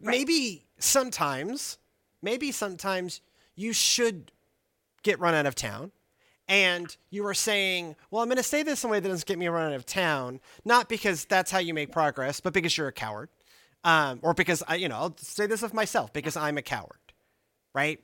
Right. 0.00 0.16
Maybe 0.16 0.64
sometimes, 0.78 1.76
maybe 2.22 2.52
sometimes 2.52 3.20
you 3.54 3.74
should 3.74 4.32
get 5.02 5.18
run 5.20 5.34
out 5.34 5.44
of 5.44 5.54
town. 5.54 5.92
And 6.48 6.96
you 7.10 7.24
are 7.26 7.34
saying, 7.34 7.94
well, 8.10 8.22
I'm 8.22 8.28
going 8.28 8.36
to 8.38 8.42
say 8.42 8.64
this 8.64 8.82
in 8.82 8.88
a 8.88 8.90
way 8.90 8.98
that 8.98 9.08
doesn't 9.08 9.26
get 9.26 9.38
me 9.38 9.46
run 9.46 9.68
out 9.70 9.76
of 9.76 9.86
town, 9.86 10.40
not 10.64 10.88
because 10.88 11.24
that's 11.26 11.50
how 11.50 11.58
you 11.58 11.74
make 11.74 11.92
progress, 11.92 12.40
but 12.40 12.52
because 12.52 12.76
you're 12.76 12.88
a 12.88 12.92
coward. 12.92 13.28
Um, 13.84 14.18
or 14.22 14.34
because 14.34 14.62
I, 14.66 14.74
you 14.74 14.88
know, 14.88 14.96
I'll 14.96 15.16
say 15.16 15.46
this 15.46 15.62
of 15.62 15.72
myself 15.74 16.12
because 16.12 16.36
I'm 16.36 16.58
a 16.58 16.62
coward, 16.62 16.98
right? 17.72 18.00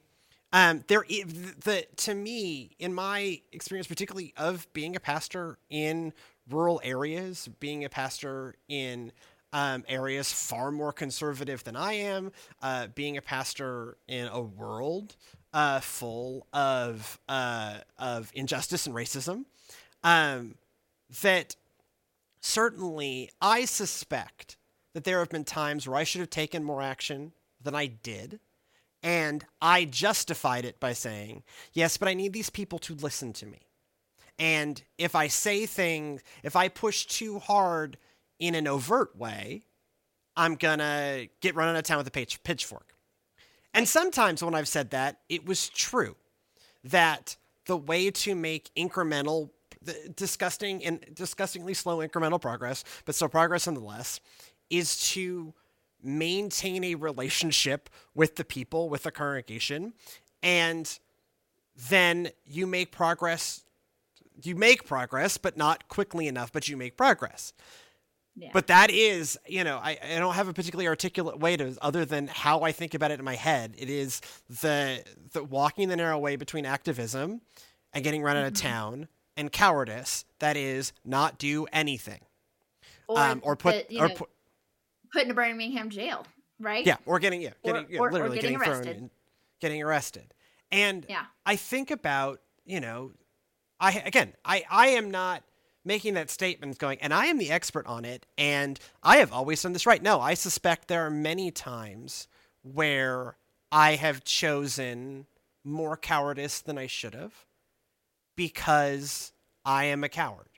Um, 0.53 0.85
there, 0.87 1.05
the 1.09 1.87
to 1.97 2.15
me, 2.15 2.71
in 2.79 2.95
my 2.95 3.41
experience, 3.53 3.87
particularly 3.87 4.33
of 4.37 4.73
being 4.73 4.97
a 4.97 5.01
pastor 5.01 5.59
in 5.69 6.13
rural 6.49 6.81
areas, 6.85 7.49
being 7.61 7.85
a 7.85 7.89
pastor 7.89 8.55
in 8.69 9.13
um, 9.53 9.85
areas 9.89 10.33
far 10.33 10.71
more 10.71 10.93
conservative 10.93 11.65
than 11.65 11.77
I 11.77 11.95
am, 11.95 12.33
uh, 12.63 12.89
being 12.89 13.17
a 13.17 13.23
pastor 13.23 13.97
in 14.07 14.29
a 14.29 14.41
world 14.41 15.17
uh, 15.53 15.81
full 15.81 16.47
of 16.53 17.19
uh, 17.29 17.79
of 17.99 18.31
injustice 18.35 18.87
and 18.87 18.95
racism, 18.95 19.45
um, 20.05 20.55
that 21.23 21.57
certainly 22.41 23.31
I 23.41 23.65
suspect 23.65 24.57
that 24.93 25.05
there 25.05 25.19
have 25.19 25.29
been 25.31 25.45
times 25.45 25.87
where 25.87 25.99
I 25.99 26.05
should 26.05 26.21
have 26.21 26.31
taken 26.31 26.63
more 26.63 26.83
action 26.83 27.33
than 27.63 27.75
I 27.75 27.87
did. 27.87 28.41
And 29.07 29.45
I 29.63 29.85
justified 29.85 30.65
it 30.65 30.81
by 30.81 30.93
saying, 30.93 31.45
yes, 31.73 31.97
but 31.97 32.09
I 32.09 32.15
need 32.15 32.33
these 32.33 32.51
people 32.51 32.81
to 32.81 32.95
listen 32.95 33.33
to 33.35 33.47
me. 33.47 33.61
And 34.37 34.83
if 34.99 35.15
I 35.15 35.29
say 35.29 35.65
things, 35.65 36.23
if 36.43 36.57
I 36.57 36.67
push 36.67 37.07
too 37.07 37.39
hard 37.39 37.99
in 38.41 38.57
an 38.57 38.67
overt 38.67 39.17
way, 39.17 39.63
I'm 40.37 40.57
going 40.57 40.81
to 40.81 41.29
get 41.41 41.55
run 41.55 41.69
out 41.69 41.77
of 41.77 41.85
town 41.85 41.99
with 41.99 42.09
a 42.09 42.11
pitch, 42.11 42.43
pitchfork. 42.43 42.95
And 43.73 43.89
sometimes 43.89 44.43
when 44.43 44.57
I've 44.57 44.67
said 44.67 44.91
that, 44.91 45.21
it 45.29 45.47
was 45.47 45.69
true 45.69 46.17
that 46.83 47.37
the 47.67 47.77
way 47.77 48.11
to 48.11 48.35
make 48.35 48.71
incremental, 48.77 49.51
disgusting 50.17 50.85
and 50.85 51.07
disgustingly 51.15 51.75
slow 51.75 51.99
incremental 51.99 52.41
progress, 52.41 52.83
but 53.05 53.15
still 53.15 53.29
progress 53.29 53.69
nonetheless, 53.69 54.19
is 54.69 55.11
to 55.11 55.55
maintain 56.07 56.85
a 56.85 56.95
relationship 56.95 57.91
with 58.15 58.37
the 58.37 58.45
people, 58.45 58.89
with 58.89 59.03
the 59.03 59.11
congregation, 59.11 59.93
and 60.43 60.99
then 61.89 62.31
you 62.45 62.67
make 62.67 62.93
progress. 62.93 63.63
You 64.43 64.55
make 64.55 64.85
progress, 64.85 65.39
but 65.39 65.57
not 65.57 65.89
quickly 65.89 66.29
enough, 66.29 66.53
but 66.53 66.69
you 66.69 66.77
make 66.77 66.97
progress. 66.97 67.53
Yeah. 68.39 68.51
But 68.53 68.67
that 68.67 68.91
is, 68.91 69.39
you 69.47 69.65
know, 69.65 69.79
I, 69.79 69.97
I 70.03 70.19
don't 70.19 70.35
have 70.35 70.47
a 70.47 70.53
particularly 70.53 70.87
articulate 70.87 71.39
way 71.41 71.57
to 71.57 71.75
other 71.81 72.05
than 72.05 72.27
how 72.27 72.61
I 72.61 72.73
think 72.73 72.93
about 72.93 73.11
it 73.11 73.19
in 73.19 73.25
my 73.25 73.35
head. 73.35 73.75
It 73.79 73.89
is 73.89 74.21
the 74.49 75.03
the 75.33 75.43
walking 75.43 75.89
the 75.89 75.97
narrow 75.97 76.19
way 76.19 76.37
between 76.37 76.67
activism 76.67 77.41
and 77.95 78.05
getting 78.05 78.23
run 78.23 78.37
mm-hmm. 78.37 78.45
out 78.45 78.49
of 78.49 78.53
mm-hmm. 78.53 78.67
town 78.67 79.09
and 79.39 79.51
cowardice 79.51 80.27
that 80.39 80.57
is 80.57 80.93
not 81.05 81.39
do 81.39 81.67
anything. 81.73 82.21
Or, 83.09 83.19
um, 83.19 83.41
or 83.43 83.57
put 83.57 83.87
or 83.99 84.09
know, 84.09 84.15
put 84.15 84.29
put 85.13 85.25
in 85.25 85.31
a 85.31 85.35
Birmingham 85.35 85.91
jail, 85.91 86.27
right? 86.61 86.85
Yeah, 86.87 86.97
or 87.07 87.19
getting 87.19 87.43
yeah, 87.43 87.51
getting 87.65 87.85
or, 87.85 87.89
yeah, 87.91 88.01
or, 88.01 88.13
literally 88.13 88.39
or 88.39 88.41
getting, 88.41 88.59
getting 88.59 88.73
arrested. 88.73 88.97
thrown 88.97 89.11
getting 89.61 89.83
arrested. 89.83 90.35
And 90.71 91.07
yeah. 91.09 91.25
I 91.45 91.57
think 91.57 91.91
about, 91.91 92.41
you 92.65 92.81
know, 92.81 93.13
I 93.81 94.03
again, 94.05 94.35
I 94.45 94.65
I 94.71 94.89
am 94.89 95.11
not 95.11 95.43
making 95.85 96.15
that 96.15 96.31
statement 96.31 96.79
going, 96.79 96.99
and 97.01 97.15
I 97.15 97.27
am 97.27 97.39
the 97.39 97.51
expert 97.51 97.87
on 97.87 98.05
it, 98.05 98.27
and 98.37 98.79
I 99.03 99.19
have 99.19 99.33
always 99.33 99.63
done 99.63 99.73
this 99.73 99.87
right. 99.87 100.03
No, 100.03 100.21
I 100.21 100.35
suspect 100.35 100.89
there 100.89 101.07
are 101.07 101.11
many 101.11 101.51
times 101.51 102.29
where 102.63 103.37
I 103.71 103.95
have 103.95 104.25
chosen 104.25 105.27
more 105.65 105.97
cowardice 105.97 106.61
than 106.61 106.79
I 106.79 106.87
should 106.87 107.15
have 107.15 107.47
because 108.37 109.33
I 109.65 109.85
am 109.85 110.05
a 110.05 110.09
coward 110.09 110.49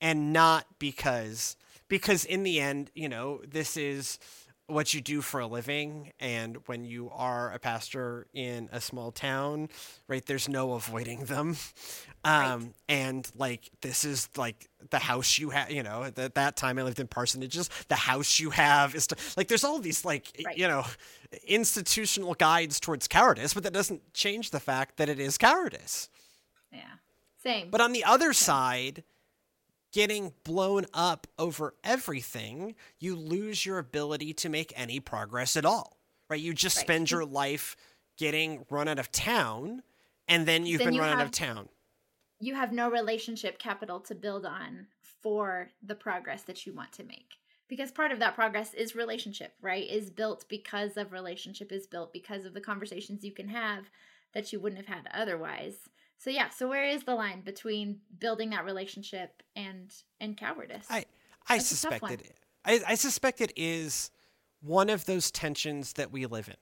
and 0.00 0.32
not 0.32 0.66
because 0.78 1.56
because 1.88 2.24
in 2.24 2.42
the 2.42 2.60
end, 2.60 2.90
you 2.94 3.08
know, 3.08 3.40
this 3.46 3.76
is 3.76 4.18
what 4.68 4.92
you 4.92 5.00
do 5.00 5.20
for 5.20 5.40
a 5.40 5.46
living 5.46 6.12
and 6.18 6.56
when 6.66 6.84
you 6.84 7.08
are 7.10 7.52
a 7.52 7.58
pastor 7.58 8.26
in 8.34 8.68
a 8.72 8.80
small 8.80 9.12
town 9.12 9.68
right 10.08 10.26
there's 10.26 10.48
no 10.48 10.72
avoiding 10.72 11.24
them 11.26 11.56
um, 12.24 12.60
right. 12.62 12.72
and 12.88 13.30
like 13.36 13.70
this 13.80 14.04
is 14.04 14.28
like 14.36 14.68
the 14.90 14.98
house 14.98 15.38
you 15.38 15.50
have 15.50 15.70
you 15.70 15.84
know 15.84 16.02
at 16.02 16.34
that 16.34 16.56
time 16.56 16.78
i 16.78 16.82
lived 16.82 16.98
in 16.98 17.06
parsonages 17.06 17.68
the 17.86 17.94
house 17.94 18.40
you 18.40 18.50
have 18.50 18.94
is 18.96 19.06
to, 19.06 19.16
like 19.36 19.46
there's 19.46 19.62
all 19.62 19.78
these 19.78 20.04
like 20.04 20.32
right. 20.44 20.58
you 20.58 20.66
know 20.66 20.84
institutional 21.46 22.34
guides 22.34 22.80
towards 22.80 23.06
cowardice 23.06 23.54
but 23.54 23.62
that 23.62 23.72
doesn't 23.72 24.02
change 24.14 24.50
the 24.50 24.60
fact 24.60 24.96
that 24.96 25.08
it 25.08 25.20
is 25.20 25.38
cowardice 25.38 26.08
yeah 26.72 26.80
same 27.40 27.70
but 27.70 27.80
on 27.80 27.92
the 27.92 28.02
other 28.02 28.32
same. 28.32 28.46
side 28.46 29.04
getting 29.96 30.30
blown 30.44 30.84
up 30.92 31.26
over 31.38 31.74
everything, 31.82 32.74
you 32.98 33.16
lose 33.16 33.64
your 33.64 33.78
ability 33.78 34.34
to 34.34 34.50
make 34.50 34.70
any 34.76 35.00
progress 35.00 35.56
at 35.56 35.64
all. 35.64 35.96
Right? 36.28 36.38
You 36.38 36.52
just 36.52 36.76
right. 36.76 36.82
spend 36.84 37.10
your 37.10 37.24
life 37.24 37.78
getting 38.18 38.66
run 38.68 38.88
out 38.88 38.98
of 38.98 39.10
town 39.10 39.82
and 40.28 40.44
then 40.44 40.66
you've 40.66 40.80
then 40.80 40.88
been 40.88 40.94
you 40.96 41.00
run 41.00 41.12
have, 41.12 41.20
out 41.20 41.24
of 41.24 41.30
town. 41.30 41.70
You 42.40 42.54
have 42.56 42.72
no 42.72 42.90
relationship 42.90 43.58
capital 43.58 43.98
to 44.00 44.14
build 44.14 44.44
on 44.44 44.88
for 45.22 45.70
the 45.82 45.94
progress 45.94 46.42
that 46.42 46.66
you 46.66 46.74
want 46.74 46.92
to 46.92 47.02
make. 47.02 47.36
Because 47.66 47.90
part 47.90 48.12
of 48.12 48.18
that 48.18 48.34
progress 48.34 48.74
is 48.74 48.94
relationship, 48.94 49.54
right? 49.62 49.88
Is 49.88 50.10
built 50.10 50.44
because 50.50 50.98
of 50.98 51.10
relationship, 51.10 51.72
is 51.72 51.86
built 51.86 52.12
because 52.12 52.44
of 52.44 52.52
the 52.52 52.60
conversations 52.60 53.24
you 53.24 53.32
can 53.32 53.48
have 53.48 53.88
that 54.34 54.52
you 54.52 54.60
wouldn't 54.60 54.86
have 54.86 54.94
had 54.94 55.08
otherwise. 55.14 55.88
So 56.18 56.30
yeah, 56.30 56.48
so 56.48 56.68
where 56.68 56.84
is 56.84 57.04
the 57.04 57.14
line 57.14 57.42
between 57.42 58.00
building 58.18 58.50
that 58.50 58.64
relationship 58.64 59.42
and 59.54 59.92
and 60.20 60.36
cowardice? 60.36 60.86
I 60.90 61.04
I 61.48 61.58
That's 61.58 61.68
suspect 61.68 62.10
it. 62.10 62.32
I, 62.64 62.80
I 62.88 62.94
suspect 62.94 63.40
it 63.40 63.52
is 63.54 64.10
one 64.60 64.90
of 64.90 65.04
those 65.04 65.30
tensions 65.30 65.92
that 65.94 66.10
we 66.10 66.26
live 66.26 66.48
in. 66.48 66.56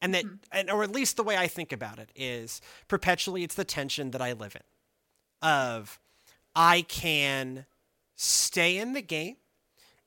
And 0.00 0.14
that 0.14 0.24
mm-hmm. 0.24 0.36
and 0.52 0.70
or 0.70 0.84
at 0.84 0.92
least 0.92 1.16
the 1.16 1.24
way 1.24 1.36
I 1.36 1.48
think 1.48 1.72
about 1.72 1.98
it 1.98 2.10
is 2.14 2.60
perpetually 2.86 3.42
it's 3.42 3.56
the 3.56 3.64
tension 3.64 4.12
that 4.12 4.22
I 4.22 4.32
live 4.32 4.54
in. 4.54 4.62
Of 5.40 5.98
I 6.54 6.82
can 6.82 7.66
stay 8.14 8.78
in 8.78 8.92
the 8.92 9.02
game 9.02 9.36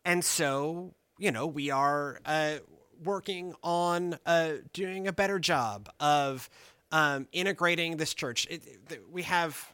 and 0.06 0.24
so, 0.26 0.96
you 1.20 1.32
know, 1.32 1.46
we 1.46 1.70
are 1.70 2.20
uh, 2.26 2.58
working 3.04 3.54
on 3.64 4.18
uh, 4.26 4.54
doing 4.74 5.08
a 5.08 5.14
better 5.14 5.40
job 5.40 5.90
of 6.00 6.50
um, 6.92 7.28
integrating 7.32 7.98
this 7.98 8.14
church. 8.14 8.48
It, 8.50 8.64
it, 8.90 9.02
we 9.12 9.24
have, 9.24 9.72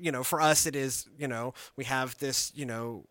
you 0.00 0.12
know, 0.12 0.22
for 0.22 0.40
us, 0.40 0.66
it 0.66 0.76
is, 0.76 1.08
you 1.18 1.26
know, 1.26 1.54
we 1.76 1.84
have 1.84 2.16
this, 2.18 2.52
you 2.54 2.66
know, 2.66 3.04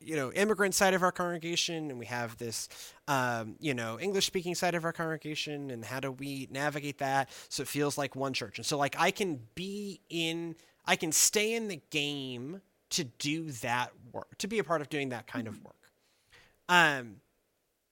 you 0.00 0.16
know, 0.16 0.32
immigrant 0.32 0.74
side 0.74 0.94
of 0.94 1.02
our 1.02 1.12
congregation, 1.12 1.90
and 1.90 1.98
we 1.98 2.06
have 2.06 2.36
this, 2.36 2.68
um, 3.08 3.56
you 3.60 3.74
know, 3.74 3.98
English 3.98 4.26
speaking 4.26 4.54
side 4.54 4.74
of 4.74 4.84
our 4.84 4.92
congregation, 4.92 5.70
and 5.70 5.84
how 5.84 6.00
do 6.00 6.12
we 6.12 6.48
navigate 6.50 6.98
that 6.98 7.28
so 7.48 7.62
it 7.62 7.68
feels 7.68 7.96
like 7.96 8.16
one 8.16 8.32
church? 8.32 8.58
And 8.58 8.66
so, 8.66 8.76
like, 8.76 8.96
I 8.98 9.10
can 9.10 9.40
be 9.54 10.00
in, 10.10 10.56
I 10.84 10.96
can 10.96 11.12
stay 11.12 11.54
in 11.54 11.68
the 11.68 11.80
game 11.90 12.60
to 12.90 13.04
do 13.04 13.50
that 13.50 13.92
work, 14.12 14.36
to 14.38 14.46
be 14.46 14.58
a 14.58 14.64
part 14.64 14.80
of 14.80 14.88
doing 14.88 15.08
that 15.08 15.26
kind 15.26 15.48
of 15.48 15.62
work. 15.64 15.74
Um, 16.68 17.16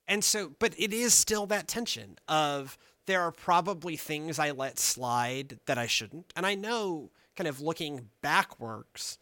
and 0.09 0.23
so, 0.23 0.53
but 0.59 0.75
it 0.79 0.93
is 0.93 1.15
still 1.15 1.47
that 1.47 1.69
tension 1.69 2.19
of 2.29 2.77
there 3.07 3.23
are 3.23 3.33
probably 3.33 3.97
things 3.97 4.39
I 4.39 4.51
let 4.51 4.79
slide 4.79 5.59
that 5.67 5.79
I 5.79 5.87
shouldn't. 5.87 6.33
And 6.37 6.47
I 6.47 6.55
know, 6.55 7.11
kind 7.37 7.49
of 7.49 7.61
looking 7.61 8.09
backwards 8.21 9.19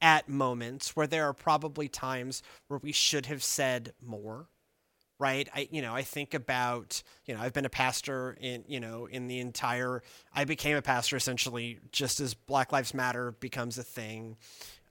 at 0.00 0.28
moments 0.28 0.94
where 0.94 1.06
there 1.06 1.26
are 1.28 1.32
probably 1.32 1.88
times 1.88 2.42
where 2.68 2.78
we 2.82 2.92
should 2.92 3.26
have 3.26 3.42
said 3.42 3.92
more 4.04 4.46
right 5.18 5.48
i 5.54 5.68
you 5.70 5.82
know 5.82 5.94
i 5.94 6.02
think 6.02 6.34
about 6.34 7.02
you 7.26 7.34
know 7.34 7.40
i've 7.40 7.52
been 7.52 7.64
a 7.64 7.70
pastor 7.70 8.36
in 8.40 8.64
you 8.68 8.78
know 8.78 9.06
in 9.06 9.26
the 9.26 9.40
entire 9.40 10.02
i 10.32 10.44
became 10.44 10.76
a 10.76 10.82
pastor 10.82 11.16
essentially 11.16 11.78
just 11.90 12.20
as 12.20 12.34
black 12.34 12.70
lives 12.72 12.94
matter 12.94 13.32
becomes 13.32 13.76
a 13.78 13.82
thing 13.82 14.36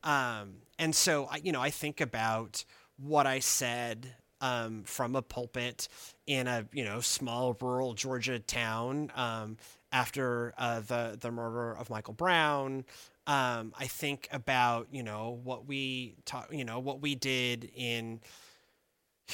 um, 0.03 0.55
and 0.77 0.93
so 0.93 1.27
i 1.31 1.37
you 1.37 1.51
know 1.51 1.61
i 1.61 1.69
think 1.69 2.01
about 2.01 2.65
what 2.97 3.25
i 3.25 3.39
said 3.39 4.15
um, 4.41 4.83
from 4.83 5.15
a 5.15 5.21
pulpit 5.21 5.87
in 6.25 6.47
a 6.47 6.65
you 6.73 6.83
know 6.83 7.01
small 7.01 7.55
rural 7.61 7.93
Georgia 7.93 8.39
town 8.39 9.11
um, 9.15 9.57
after 9.91 10.53
uh, 10.57 10.81
the 10.81 11.17
the 11.19 11.31
murder 11.31 11.73
of 11.73 11.89
Michael 11.89 12.13
Brown. 12.13 12.85
Um, 13.25 13.73
I 13.77 13.87
think 13.87 14.27
about 14.31 14.87
you 14.91 15.03
know 15.03 15.39
what 15.43 15.67
we 15.67 16.15
ta- 16.25 16.47
you 16.51 16.63
know 16.63 16.79
what 16.79 17.01
we 17.01 17.15
did 17.15 17.69
in 17.75 18.21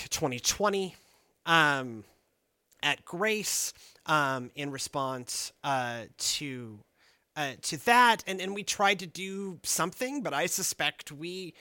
2020 0.10 0.96
um, 1.46 2.04
at 2.82 3.06
Grace 3.06 3.74
um, 4.06 4.52
in 4.56 4.72
response 4.72 5.52
uh, 5.63 6.02
to 6.18 6.80
uh, 7.36 7.54
to 7.63 7.84
that, 7.86 8.24
and 8.28 8.39
and 8.39 8.54
we 8.54 8.63
tried 8.63 9.00
to 9.00 9.08
do 9.08 9.60
something, 9.63 10.22
but 10.22 10.34
I 10.34 10.46
suspect 10.46 11.12
we 11.12 11.54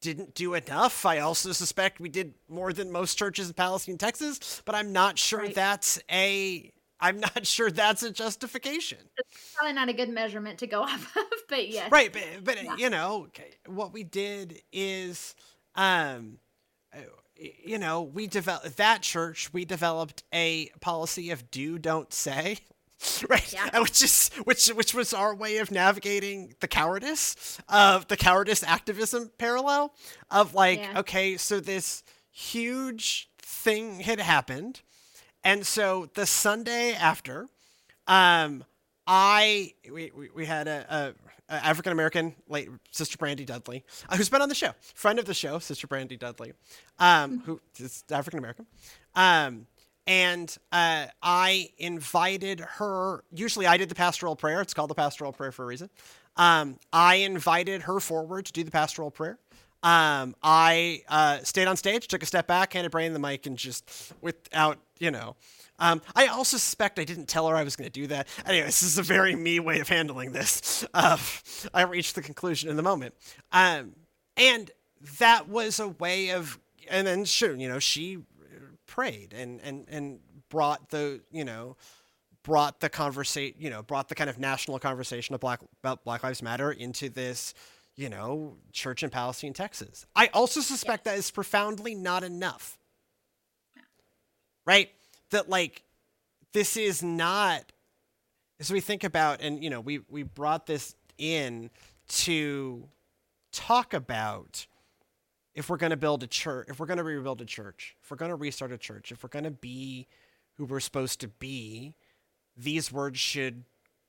didn't 0.00 0.34
do 0.34 0.54
enough. 0.54 1.06
I 1.06 1.20
also 1.20 1.52
suspect 1.52 2.00
we 2.00 2.08
did 2.08 2.34
more 2.48 2.72
than 2.72 2.90
most 2.90 3.16
churches 3.16 3.48
in 3.48 3.54
Palestine, 3.54 3.98
Texas, 3.98 4.62
but 4.64 4.74
I'm 4.74 4.92
not 4.92 5.18
sure 5.18 5.40
right. 5.40 5.54
that's 5.54 6.00
a 6.10 6.72
I'm 6.98 7.20
not 7.34 7.46
sure 7.46 7.70
that's 7.70 8.02
a 8.02 8.10
justification. 8.10 8.98
It's 9.16 9.54
probably 9.54 9.74
not 9.74 9.88
a 9.88 9.92
good 9.92 10.08
measurement 10.08 10.58
to 10.60 10.66
go 10.66 10.82
off 10.82 11.16
of, 11.16 11.24
but 11.48 11.68
yes. 11.68 11.90
Right, 11.90 12.12
but, 12.12 12.22
but 12.44 12.62
yeah. 12.62 12.76
you 12.76 12.90
know, 12.90 13.28
what 13.66 13.92
we 13.92 14.04
did 14.04 14.62
is 14.72 15.34
um 15.74 16.38
you 17.38 17.78
know, 17.78 18.02
we 18.02 18.26
developed 18.26 18.76
that 18.78 19.02
church, 19.02 19.52
we 19.52 19.64
developed 19.64 20.22
a 20.32 20.70
policy 20.80 21.30
of 21.30 21.50
do 21.50 21.78
don't 21.78 22.12
say. 22.12 22.58
right 23.28 23.52
yeah. 23.52 23.78
which 23.80 24.02
is 24.02 24.30
which 24.44 24.68
which 24.68 24.94
was 24.94 25.12
our 25.12 25.34
way 25.34 25.58
of 25.58 25.70
navigating 25.70 26.54
the 26.60 26.68
cowardice 26.68 27.58
of 27.68 28.08
the 28.08 28.16
cowardice 28.16 28.62
activism 28.62 29.30
parallel 29.38 29.92
of 30.30 30.54
like 30.54 30.78
yeah. 30.78 31.00
okay 31.00 31.36
so 31.36 31.60
this 31.60 32.02
huge 32.30 33.28
thing 33.38 34.00
had 34.00 34.18
happened 34.18 34.80
and 35.44 35.66
so 35.66 36.08
the 36.14 36.24
sunday 36.24 36.92
after 36.94 37.46
um 38.06 38.64
i 39.06 39.72
we 39.92 40.10
we, 40.16 40.30
we 40.34 40.46
had 40.46 40.66
a, 40.66 41.14
a, 41.48 41.54
a 41.54 41.66
african 41.66 41.92
american 41.92 42.34
late 42.48 42.70
sister 42.90 43.18
brandy 43.18 43.44
dudley 43.44 43.84
uh, 44.08 44.16
who's 44.16 44.30
been 44.30 44.42
on 44.42 44.48
the 44.48 44.54
show 44.54 44.72
friend 44.94 45.18
of 45.18 45.26
the 45.26 45.34
show 45.34 45.58
sister 45.58 45.86
brandy 45.86 46.16
dudley 46.16 46.54
um 46.98 47.40
who 47.40 47.60
is 47.78 48.04
african 48.10 48.38
american 48.38 48.66
um 49.14 49.66
and 50.06 50.54
uh, 50.72 51.06
I 51.22 51.70
invited 51.78 52.60
her. 52.60 53.24
Usually, 53.32 53.66
I 53.66 53.76
did 53.76 53.88
the 53.88 53.94
pastoral 53.94 54.36
prayer. 54.36 54.60
It's 54.60 54.74
called 54.74 54.90
the 54.90 54.94
pastoral 54.94 55.32
prayer 55.32 55.52
for 55.52 55.64
a 55.64 55.66
reason. 55.66 55.90
Um, 56.36 56.78
I 56.92 57.16
invited 57.16 57.82
her 57.82 57.98
forward 58.00 58.46
to 58.46 58.52
do 58.52 58.62
the 58.62 58.70
pastoral 58.70 59.10
prayer. 59.10 59.38
Um, 59.82 60.34
I 60.42 61.02
uh, 61.08 61.38
stayed 61.38 61.66
on 61.66 61.76
stage, 61.76 62.08
took 62.08 62.22
a 62.22 62.26
step 62.26 62.46
back, 62.46 62.72
handed 62.72 62.90
Brandon 62.90 63.12
the 63.12 63.28
mic, 63.28 63.46
and 63.46 63.56
just 63.56 64.12
without, 64.20 64.78
you 64.98 65.10
know. 65.10 65.36
Um, 65.78 66.00
I 66.14 66.28
also 66.28 66.56
suspect 66.56 66.98
I 66.98 67.04
didn't 67.04 67.26
tell 67.26 67.48
her 67.48 67.56
I 67.56 67.62
was 67.62 67.76
going 67.76 67.90
to 67.90 67.92
do 67.92 68.06
that. 68.08 68.28
Anyway, 68.46 68.66
this 68.66 68.82
is 68.82 68.98
a 68.98 69.02
very 69.02 69.36
me 69.36 69.60
way 69.60 69.80
of 69.80 69.88
handling 69.88 70.32
this. 70.32 70.86
Uh, 70.94 71.18
I 71.74 71.82
reached 71.82 72.14
the 72.14 72.22
conclusion 72.22 72.70
in 72.70 72.76
the 72.76 72.82
moment. 72.82 73.14
Um, 73.52 73.92
and 74.36 74.70
that 75.18 75.48
was 75.48 75.78
a 75.78 75.88
way 75.88 76.30
of, 76.30 76.58
and 76.90 77.06
then 77.06 77.24
sure, 77.24 77.54
you 77.54 77.68
know, 77.68 77.78
she 77.78 78.18
prayed 78.96 79.34
and 79.34 79.60
and 79.60 79.84
and 79.90 80.18
brought 80.48 80.88
the 80.88 81.20
you 81.30 81.44
know 81.44 81.76
brought 82.42 82.80
the 82.80 82.88
conversation 82.88 83.54
you 83.58 83.68
know 83.68 83.82
brought 83.82 84.08
the 84.08 84.14
kind 84.14 84.30
of 84.30 84.38
national 84.38 84.78
conversation 84.78 85.34
of 85.34 85.40
black 85.42 85.60
about 85.82 86.02
Black 86.02 86.22
Lives 86.22 86.42
Matter 86.42 86.72
into 86.72 87.10
this 87.10 87.52
you 87.94 88.08
know 88.08 88.56
church 88.72 89.02
in 89.02 89.10
Palestine, 89.10 89.52
Texas. 89.52 90.06
I 90.16 90.28
also 90.28 90.60
suspect 90.60 91.04
that 91.04 91.18
is 91.18 91.30
profoundly 91.30 91.94
not 91.94 92.24
enough. 92.24 92.78
Right? 94.64 94.88
That 95.30 95.50
like 95.50 95.82
this 96.54 96.78
is 96.78 97.02
not 97.02 97.70
as 98.58 98.70
we 98.70 98.80
think 98.80 99.04
about 99.04 99.42
and 99.42 99.62
you 99.62 99.68
know 99.68 99.82
we 99.82 100.00
we 100.08 100.22
brought 100.22 100.64
this 100.64 100.94
in 101.18 101.68
to 102.08 102.88
talk 103.52 103.92
about 103.92 104.66
if 105.56 105.70
we're 105.70 105.78
going 105.78 105.90
to 105.90 105.96
build 105.96 106.22
a 106.22 106.26
church, 106.26 106.66
if 106.68 106.78
we're 106.78 106.86
going 106.86 106.98
to 106.98 107.02
rebuild 107.02 107.40
a 107.40 107.46
church, 107.46 107.96
if 108.02 108.10
we're 108.10 108.18
going 108.18 108.28
to 108.28 108.36
restart 108.36 108.72
a 108.72 108.78
church, 108.78 109.10
if 109.10 109.22
we're 109.22 109.30
going 109.30 109.46
to 109.46 109.50
be 109.50 110.06
who 110.54 110.66
we're 110.66 110.80
supposed 110.80 111.18
to 111.20 111.28
be, 111.28 111.94
these 112.56 112.92
words 112.92 113.18
should 113.18 113.64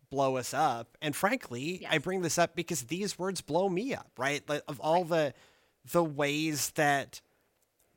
blow 0.10 0.36
us 0.36 0.54
up. 0.54 0.98
And 1.02 1.16
frankly, 1.16 1.80
yes. 1.82 1.92
I 1.92 1.98
bring 2.00 2.22
this 2.22 2.38
up 2.38 2.54
because 2.54 2.84
these 2.84 3.18
words 3.18 3.40
blow 3.40 3.70
me 3.70 3.94
up, 3.94 4.12
right? 4.18 4.48
Like, 4.48 4.62
of 4.68 4.80
all 4.82 5.04
the 5.06 5.34
the 5.90 6.04
ways 6.04 6.72
that 6.72 7.22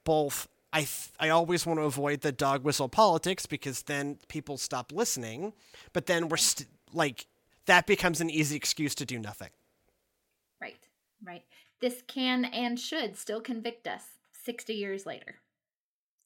both 0.04 0.46
I 0.72 0.80
th- 0.80 1.10
I 1.18 1.30
always 1.30 1.66
want 1.66 1.80
to 1.80 1.84
avoid 1.84 2.20
the 2.20 2.30
dog 2.30 2.62
whistle 2.62 2.88
politics 2.88 3.46
because 3.46 3.82
then 3.82 4.18
people 4.28 4.58
stop 4.58 4.92
listening, 4.92 5.52
but 5.92 6.06
then 6.06 6.28
we're 6.28 6.36
st- 6.36 6.68
like 6.92 7.26
that 7.66 7.86
becomes 7.86 8.20
an 8.20 8.30
easy 8.30 8.54
excuse 8.54 8.94
to 8.96 9.04
do 9.04 9.18
nothing. 9.18 9.50
Right. 10.60 10.78
Right 11.24 11.42
this 11.80 12.02
can 12.06 12.44
and 12.44 12.78
should 12.78 13.16
still 13.16 13.40
convict 13.40 13.86
us 13.86 14.04
60 14.44 14.74
years 14.74 15.06
later 15.06 15.36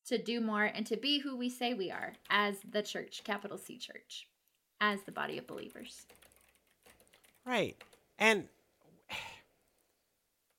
to 0.06 0.18
do 0.18 0.40
more 0.40 0.64
and 0.64 0.86
to 0.86 0.96
be 0.96 1.20
who 1.20 1.36
we 1.36 1.48
say 1.48 1.72
we 1.74 1.90
are 1.90 2.14
as 2.28 2.56
the 2.68 2.82
church, 2.82 3.22
capital 3.24 3.56
C 3.56 3.78
church, 3.78 4.28
as 4.80 5.02
the 5.02 5.12
body 5.12 5.38
of 5.38 5.46
believers. 5.46 6.06
Right. 7.46 7.76
And 8.18 8.48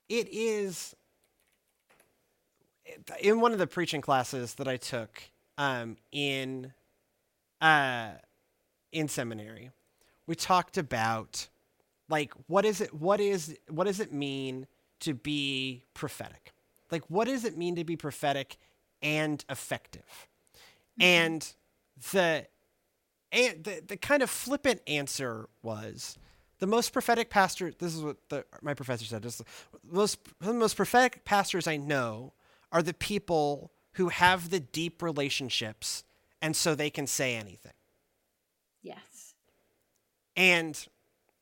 it 0.10 0.29
is 0.29 0.95
in 3.19 3.39
one 3.39 3.51
of 3.51 3.60
the 3.60 3.67
preaching 3.67 4.01
classes 4.01 4.55
that 4.55 4.67
I 4.67 4.77
took 4.77 5.21
um, 5.58 5.97
in 6.12 6.73
uh, 7.62 8.12
in 8.91 9.08
seminary, 9.08 9.71
we 10.27 10.36
talked 10.36 10.77
about 10.77 11.47
like 12.10 12.34
what 12.47 12.65
is 12.65 12.81
it 12.81 12.93
what 12.93 13.19
is 13.19 13.58
what 13.69 13.86
does 13.86 13.99
it 13.99 14.13
mean 14.13 14.67
to 15.01 15.13
be 15.13 15.86
prophetic? 15.93 16.53
Like, 16.91 17.03
what 17.10 17.27
does 17.27 17.45
it 17.45 17.58
mean 17.58 17.75
to 17.75 17.84
be 17.84 17.95
prophetic 17.95 18.58
and 19.01 19.43
effective? 19.49 20.27
Mm-hmm. 20.99 21.03
And 21.03 21.53
the 22.12 22.47
and 23.31 23.63
the, 23.63 23.84
the 23.86 23.97
kind 23.97 24.23
of 24.23 24.29
flippant 24.29 24.81
answer 24.88 25.49
was 25.62 26.17
the 26.60 26.67
most 26.67 26.93
prophetic 26.93 27.29
pastor 27.29 27.71
this 27.77 27.95
is 27.95 28.01
what 28.01 28.17
the, 28.29 28.45
my 28.62 28.73
professor 28.73 29.05
said 29.05 29.23
this, 29.23 29.38
the 29.38 29.45
most 29.84 30.19
the 30.39 30.53
most 30.53 30.75
prophetic 30.75 31.25
pastors 31.25 31.67
i 31.67 31.77
know 31.77 32.34
are 32.71 32.81
the 32.81 32.93
people 32.93 33.71
who 33.93 34.10
have 34.10 34.49
the 34.49 34.60
deep 34.60 35.01
relationships 35.01 36.03
and 36.41 36.55
so 36.55 36.75
they 36.75 36.89
can 36.89 37.08
say 37.08 37.36
anything 37.36 37.73
yes 38.81 39.34
and 40.36 40.88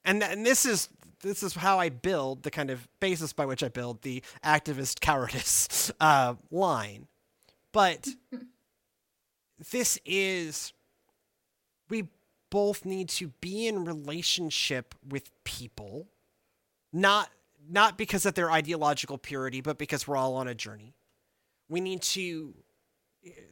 and, 0.06 0.22
and 0.24 0.46
this 0.46 0.66
is 0.66 0.90
this 1.24 1.42
is 1.42 1.54
how 1.56 1.80
I 1.80 1.90
build 1.90 2.44
the 2.44 2.52
kind 2.52 2.70
of 2.70 2.88
basis 3.00 3.34
by 3.34 3.46
which 3.46 3.64
I 3.64 3.70
build 3.70 4.02
the 4.02 4.22
activist 4.46 5.00
cowardice 5.00 5.92
uh, 6.00 6.36
line. 6.52 7.08
But 7.72 8.08
this 9.72 9.98
is 10.06 10.74
we 11.90 12.10
both 12.50 12.86
need 12.86 13.10
to 13.10 13.30
be 13.42 13.68
in 13.68 13.86
relationship 13.86 14.94
with 15.08 15.32
people, 15.44 16.08
not 16.92 17.30
not 17.70 17.98
because 17.98 18.26
of 18.26 18.34
their 18.34 18.52
ideological 18.52 19.18
purity, 19.18 19.62
but 19.62 19.78
because 19.78 20.06
we're 20.06 20.18
all 20.18 20.36
on 20.36 20.50
a 20.50 20.54
journey. 20.54 20.94
We 21.70 21.80
need 21.80 22.02
to. 22.02 22.54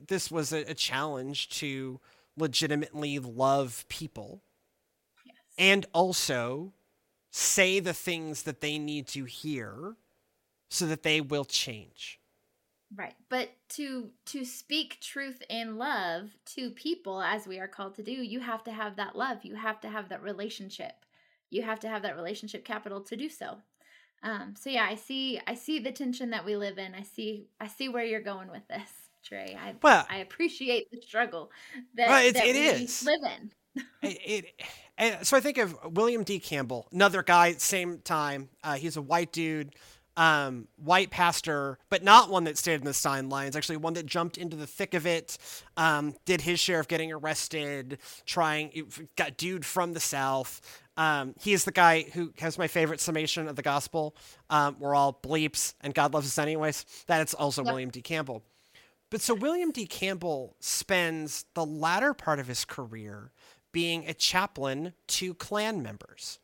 This 0.06 0.30
was 0.30 0.52
a, 0.52 0.70
a 0.70 0.74
challenge 0.74 1.48
to 1.60 2.02
legitimately 2.36 3.20
love 3.20 3.86
people, 3.88 4.44
yes. 5.26 5.36
and 5.58 5.86
also 5.94 6.74
say 7.32 7.80
the 7.80 7.94
things 7.94 8.44
that 8.44 8.62
they 8.62 8.78
need 8.78 9.08
to 9.08 9.24
hear 9.26 9.96
so 10.70 10.86
that 10.86 11.04
they 11.04 11.22
will 11.22 11.46
change. 11.46 12.20
Right. 12.96 13.16
But 13.30 13.52
to 13.70 14.10
to 14.28 14.44
speak 14.44 15.00
truth 15.00 15.42
in 15.50 15.78
love 15.78 16.36
to 16.56 16.72
people 16.72 17.22
as 17.22 17.48
we 17.48 17.58
are 17.60 17.68
called 17.68 17.96
to 17.96 18.04
do 18.04 18.12
you 18.12 18.42
have 18.42 18.64
to 18.66 18.72
have 18.72 18.98
that 18.98 19.16
love. 19.16 19.46
You 19.46 19.56
have 19.56 19.80
to 19.82 19.90
have 19.90 20.10
that 20.10 20.22
relationship. 20.22 20.94
You 21.50 21.64
have 21.64 21.80
to 21.82 21.88
have 21.88 22.02
that 22.02 22.18
relationship 22.18 22.66
capital 22.66 23.00
to 23.02 23.16
do 23.16 23.30
so. 23.30 23.58
Um 24.24 24.56
so 24.60 24.70
yeah 24.70 24.88
i 24.90 24.96
see 24.96 25.40
i 25.48 25.56
see 25.56 25.80
the 25.80 25.92
tension 25.94 26.32
that 26.32 26.46
we 26.46 26.58
live 26.58 26.78
in. 26.78 26.94
I 26.94 27.04
see 27.04 27.48
i 27.62 27.68
see 27.68 27.88
where 27.88 28.04
you're 28.04 28.22
going 28.22 28.52
with 28.52 28.68
this 28.68 28.92
trey. 29.24 29.58
I 29.58 29.76
well, 29.82 30.06
i 30.10 30.18
appreciate 30.18 30.92
the 30.92 31.00
struggle 31.02 31.50
that, 31.96 32.10
well, 32.10 32.34
that 32.34 32.46
it 32.46 32.56
we 32.56 32.84
is. 32.84 33.06
live 33.06 33.22
in 33.40 33.52
it, 34.02 34.46
it 34.98 35.26
so 35.26 35.38
I 35.38 35.40
think 35.40 35.58
of 35.58 35.76
William 35.96 36.24
D. 36.24 36.40
Campbell, 36.40 36.88
another 36.92 37.24
guy, 37.24 37.54
same 37.54 38.00
time. 38.00 38.50
Uh, 38.64 38.76
he's 38.76 38.98
a 38.98 39.02
white 39.02 39.32
dude, 39.32 39.74
um, 40.18 40.68
white 40.78 41.10
pastor, 41.10 41.78
but 41.90 42.04
not 42.04 42.30
one 42.30 42.44
that 42.44 42.58
stayed 42.58 42.80
in 42.80 42.86
the 42.86 42.94
sign 42.94 43.30
lines. 43.30 43.56
Actually, 43.56 43.78
one 43.78 43.94
that 43.94 44.06
jumped 44.06 44.38
into 44.38 44.58
the 44.58 44.68
thick 44.68 44.94
of 44.94 45.08
it, 45.08 45.38
um, 45.78 46.16
did 46.26 46.42
his 46.42 46.60
share 46.60 46.80
of 46.80 46.88
getting 46.88 47.12
arrested, 47.12 47.98
trying, 48.26 48.92
got 49.16 49.38
dude 49.38 49.66
from 49.66 49.94
the 49.94 50.00
South. 50.00 50.62
Um, 50.98 51.34
he 51.42 51.54
is 51.54 51.64
the 51.64 51.72
guy 51.72 52.04
who 52.14 52.34
has 52.40 52.58
my 52.58 52.68
favorite 52.68 53.00
summation 53.00 53.48
of 53.48 53.56
the 53.56 53.62
gospel. 53.62 54.16
Um, 54.50 54.76
we're 54.80 54.94
all 54.94 55.18
bleeps, 55.24 55.74
and 55.82 55.94
God 55.94 56.14
loves 56.14 56.28
us 56.28 56.38
anyways. 56.38 56.86
That 57.08 57.26
is 57.26 57.34
also 57.34 57.64
yep. 57.64 57.72
William 57.72 57.90
D. 57.90 58.02
Campbell. 58.02 58.44
But 59.10 59.22
so 59.22 59.34
William 59.34 59.72
D. 59.72 59.86
Campbell 59.86 60.56
spends 60.60 61.46
the 61.54 61.66
latter 61.66 62.14
part 62.14 62.40
of 62.40 62.48
his 62.48 62.66
career 62.66 63.32
being 63.72 64.08
a 64.08 64.14
chaplain 64.14 64.94
to 65.08 65.34
Klan 65.34 65.82
members 65.82 66.40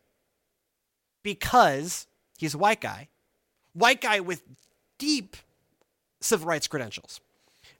because 1.23 2.07
he's 2.37 2.53
a 2.53 2.57
white 2.57 2.81
guy, 2.81 3.09
white 3.73 4.01
guy 4.01 4.19
with 4.19 4.43
deep 4.97 5.37
civil 6.21 6.47
rights 6.47 6.67
credentials. 6.67 7.19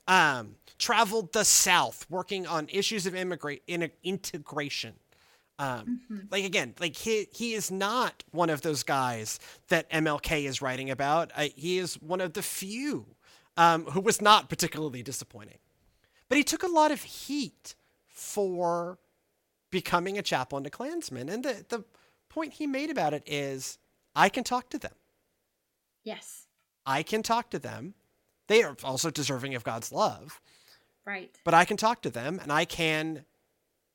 Um, 0.08 0.56
traveled 0.78 1.34
the 1.34 1.44
South 1.44 2.06
working 2.10 2.48
on 2.48 2.68
issues 2.70 3.06
of 3.06 3.16
immigrate 3.16 3.64
in, 3.68 3.90
integration. 4.04 4.94
Um, 5.60 6.02
mm-hmm. 6.12 6.20
Like 6.30 6.46
again, 6.46 6.76
like 6.80 6.96
he 6.96 7.28
he 7.32 7.54
is 7.54 7.72
not 7.72 8.24
one 8.32 8.50
of 8.50 8.62
those 8.62 8.84
guys 8.84 9.40
that 9.70 9.90
MLK 9.90 10.46
is 10.46 10.62
writing 10.62 10.92
about. 10.92 11.32
Uh, 11.36 11.48
he 11.56 11.80
is 11.80 11.96
one 11.96 12.22
of 12.22 12.34
the 12.34 12.44
few 12.44 13.06
um, 13.58 13.86
who 13.86 14.02
was 14.02 14.22
not 14.22 14.50
particularly 14.50 15.02
disappointing, 15.02 15.58
but 16.30 16.38
he 16.38 16.44
took 16.44 16.62
a 16.62 16.68
lot 16.68 16.92
of 16.92 17.02
heat 17.02 17.76
for 18.08 19.00
becoming 19.78 20.18
a 20.18 20.24
chaplain 20.24 20.64
to 20.64 20.72
Klansmen. 20.72 21.30
And 21.30 21.44
the, 21.44 21.64
the 21.70 21.84
point 22.30 22.54
he 22.54 22.66
made 22.66 22.90
about 22.90 23.14
it 23.14 23.22
is 23.28 23.78
I 24.16 24.28
can 24.28 24.44
talk 24.44 24.72
to 24.72 24.80
them. 24.80 24.96
Yes. 26.04 26.48
I 26.84 27.04
can 27.04 27.22
talk 27.22 27.52
to 27.52 27.60
them. 27.60 27.94
They 28.48 28.64
are 28.64 28.76
also 28.84 29.12
deserving 29.12 29.54
of 29.54 29.64
God's 29.64 29.92
love. 29.92 30.42
Right. 31.06 31.30
But 31.44 31.54
I 31.54 31.64
can 31.64 31.78
talk 31.78 32.02
to 32.02 32.10
them 32.10 32.40
and 32.42 32.52
I 32.52 32.66
can 32.66 33.26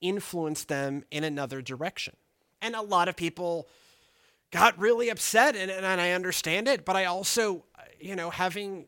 influence 0.01 0.63
them 0.63 1.03
in 1.11 1.25
another 1.25 1.61
direction. 1.61 2.15
And 2.61 2.77
a 2.77 2.83
lot 2.83 3.09
of 3.09 3.17
people 3.17 3.67
got 4.53 4.79
really 4.79 5.09
upset, 5.09 5.57
and, 5.57 5.69
and 5.69 6.01
I 6.01 6.13
understand 6.13 6.69
it, 6.69 6.85
but 6.85 6.95
I 6.95 7.07
also, 7.07 7.65
you 7.99 8.15
know, 8.15 8.31
having 8.31 8.87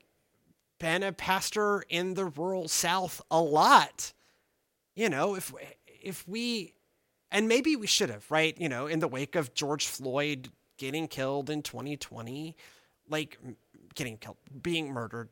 been 0.78 1.02
a 1.02 1.12
pastor 1.12 1.82
in 1.88 2.14
the 2.14 2.26
rural 2.26 2.68
South 2.68 3.20
a 3.32 3.40
lot, 3.40 4.12
you 4.94 5.08
know, 5.08 5.34
if 5.34 5.52
if 5.86 6.28
we 6.28 6.74
and 7.34 7.48
maybe 7.48 7.74
we 7.74 7.88
should 7.88 8.10
have, 8.10 8.24
right? 8.30 8.58
You 8.58 8.68
know, 8.70 8.86
in 8.86 9.00
the 9.00 9.08
wake 9.08 9.34
of 9.34 9.52
George 9.54 9.88
Floyd 9.88 10.48
getting 10.78 11.08
killed 11.08 11.50
in 11.50 11.62
2020, 11.62 12.56
like 13.10 13.38
getting 13.94 14.16
killed, 14.16 14.36
being 14.62 14.92
murdered 14.92 15.28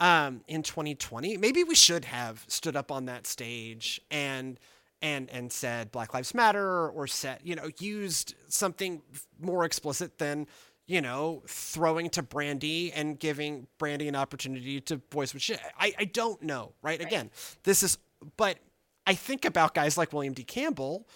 um, 0.00 0.42
in 0.48 0.64
2020, 0.64 1.36
maybe 1.36 1.62
we 1.62 1.76
should 1.76 2.04
have 2.04 2.44
stood 2.48 2.76
up 2.76 2.90
on 2.90 3.06
that 3.06 3.26
stage 3.26 4.00
and 4.10 4.58
and 5.00 5.30
and 5.30 5.52
said 5.52 5.92
Black 5.92 6.12
Lives 6.12 6.34
Matter 6.34 6.88
or 6.88 7.06
said 7.06 7.38
you 7.44 7.54
know 7.54 7.68
used 7.78 8.34
something 8.48 9.02
more 9.40 9.64
explicit 9.64 10.18
than 10.18 10.46
you 10.86 11.00
know 11.00 11.42
throwing 11.46 12.10
to 12.10 12.22
Brandy 12.22 12.90
and 12.92 13.18
giving 13.18 13.66
Brandy 13.78 14.08
an 14.08 14.16
opportunity 14.16 14.80
to 14.80 15.00
voice 15.12 15.34
what 15.34 15.42
she 15.42 15.56
I 15.78 15.92
I 15.98 16.04
don't 16.06 16.42
know 16.42 16.72
right? 16.80 16.98
right 16.98 17.06
again 17.06 17.30
this 17.64 17.82
is 17.82 17.98
but 18.36 18.58
I 19.06 19.14
think 19.14 19.44
about 19.44 19.74
guys 19.74 19.98
like 19.98 20.12
William 20.12 20.32
D 20.32 20.42
Campbell 20.42 21.06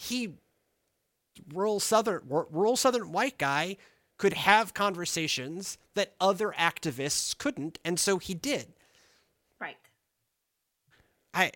he 0.00 0.32
rural 1.52 1.80
southern 1.80 2.22
rural 2.28 2.76
southern 2.76 3.10
white 3.10 3.36
guy 3.36 3.76
could 4.16 4.32
have 4.32 4.72
conversations 4.72 5.76
that 5.94 6.14
other 6.20 6.54
activists 6.56 7.36
couldn't 7.36 7.80
and 7.84 7.98
so 7.98 8.18
he 8.18 8.32
did. 8.32 8.68
Right. 9.60 9.76
I 11.34 11.50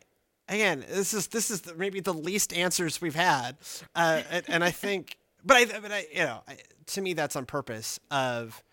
again 0.48 0.84
this 0.88 1.14
is 1.14 1.28
this 1.28 1.52
is 1.52 1.60
the, 1.60 1.74
maybe 1.76 2.00
the 2.00 2.12
least 2.12 2.52
answers 2.52 3.00
we've 3.00 3.14
had 3.14 3.56
uh, 3.94 4.22
and, 4.28 4.44
and, 4.48 4.64
i 4.64 4.72
think 4.72 5.16
but 5.44 5.56
i 5.56 5.64
but 5.64 5.92
i 5.92 6.04
you 6.12 6.24
know 6.24 6.42
I, 6.48 6.56
to 6.86 7.00
me 7.00 7.12
that's 7.12 7.36
on 7.36 7.46
purpose 7.46 8.00
of 8.10 8.64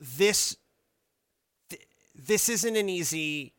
this 0.00 0.56
th- 1.68 1.86
this 2.14 2.48
isn't 2.48 2.74
an 2.74 2.88
easy 2.88 3.52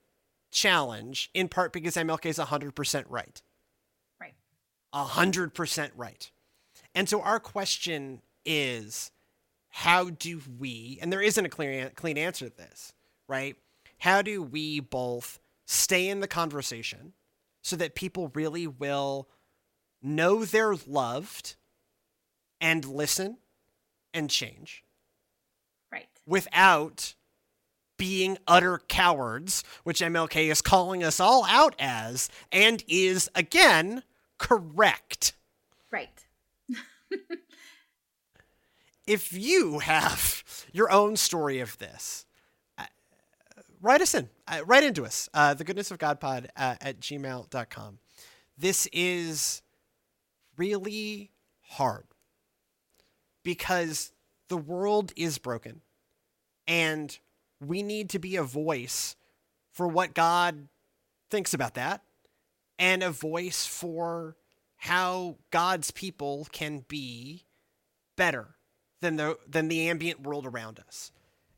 challenge 0.49 1.29
in 1.35 1.47
part 1.47 1.71
because 1.71 1.95
mlk 1.95 2.25
is 2.25 2.39
100% 2.39 3.05
right 3.07 3.07
right 3.09 3.41
100% 4.93 5.91
right 5.95 6.31
and 6.97 7.07
so 7.07 7.21
our 7.21 7.39
question 7.39 8.21
is 8.45 9.11
how 9.69 10.09
do 10.09 10.41
we, 10.57 10.97
and 10.99 11.13
there 11.13 11.21
isn't 11.21 11.45
a 11.45 11.49
clear, 11.49 11.91
clean 11.95 12.17
answer 12.17 12.49
to 12.49 12.57
this, 12.57 12.93
right? 13.27 13.55
How 13.99 14.23
do 14.23 14.41
we 14.41 14.79
both 14.79 15.39
stay 15.67 16.09
in 16.09 16.19
the 16.19 16.27
conversation 16.27 17.13
so 17.61 17.75
that 17.75 17.93
people 17.93 18.31
really 18.33 18.65
will 18.65 19.27
know 20.01 20.43
they're 20.43 20.73
loved 20.87 21.55
and 22.59 22.83
listen 22.83 23.37
and 24.11 24.27
change? 24.31 24.83
Right. 25.91 26.07
Without 26.25 27.13
being 27.97 28.39
utter 28.47 28.81
cowards, 28.87 29.63
which 29.83 30.01
MLK 30.01 30.49
is 30.49 30.63
calling 30.63 31.03
us 31.03 31.19
all 31.19 31.45
out 31.45 31.75
as, 31.77 32.29
and 32.51 32.83
is 32.87 33.29
again 33.35 34.01
correct. 34.37 35.33
Right. 35.91 36.25
if 39.07 39.33
you 39.33 39.79
have 39.79 40.43
your 40.71 40.91
own 40.91 41.15
story 41.15 41.59
of 41.59 41.77
this, 41.77 42.25
uh, 42.77 42.85
write 43.81 44.01
us 44.01 44.13
in, 44.13 44.29
uh, 44.47 44.61
write 44.65 44.83
into 44.83 45.05
us, 45.05 45.29
uh, 45.33 45.53
the 45.53 45.63
goodness 45.63 45.91
of 45.91 45.97
God 45.97 46.19
pod 46.19 46.49
uh, 46.55 46.75
at 46.81 46.99
gmail.com. 46.99 47.99
This 48.57 48.87
is 48.91 49.61
really 50.57 51.31
hard 51.61 52.05
because 53.43 54.11
the 54.49 54.57
world 54.57 55.13
is 55.15 55.37
broken 55.37 55.81
and 56.67 57.17
we 57.65 57.81
need 57.81 58.09
to 58.09 58.19
be 58.19 58.35
a 58.35 58.43
voice 58.43 59.15
for 59.71 59.87
what 59.87 60.13
God 60.13 60.67
thinks 61.29 61.53
about 61.53 61.75
that 61.75 62.01
and 62.79 63.03
a 63.03 63.09
voice 63.09 63.65
for 63.65 64.35
how 64.77 65.37
God's 65.51 65.91
people 65.91 66.47
can 66.51 66.85
be 66.87 67.43
better 68.15 68.55
than 69.01 69.15
the 69.15 69.37
than 69.47 69.67
the 69.67 69.89
ambient 69.89 70.21
world 70.21 70.45
around 70.45 70.79
us. 70.79 71.11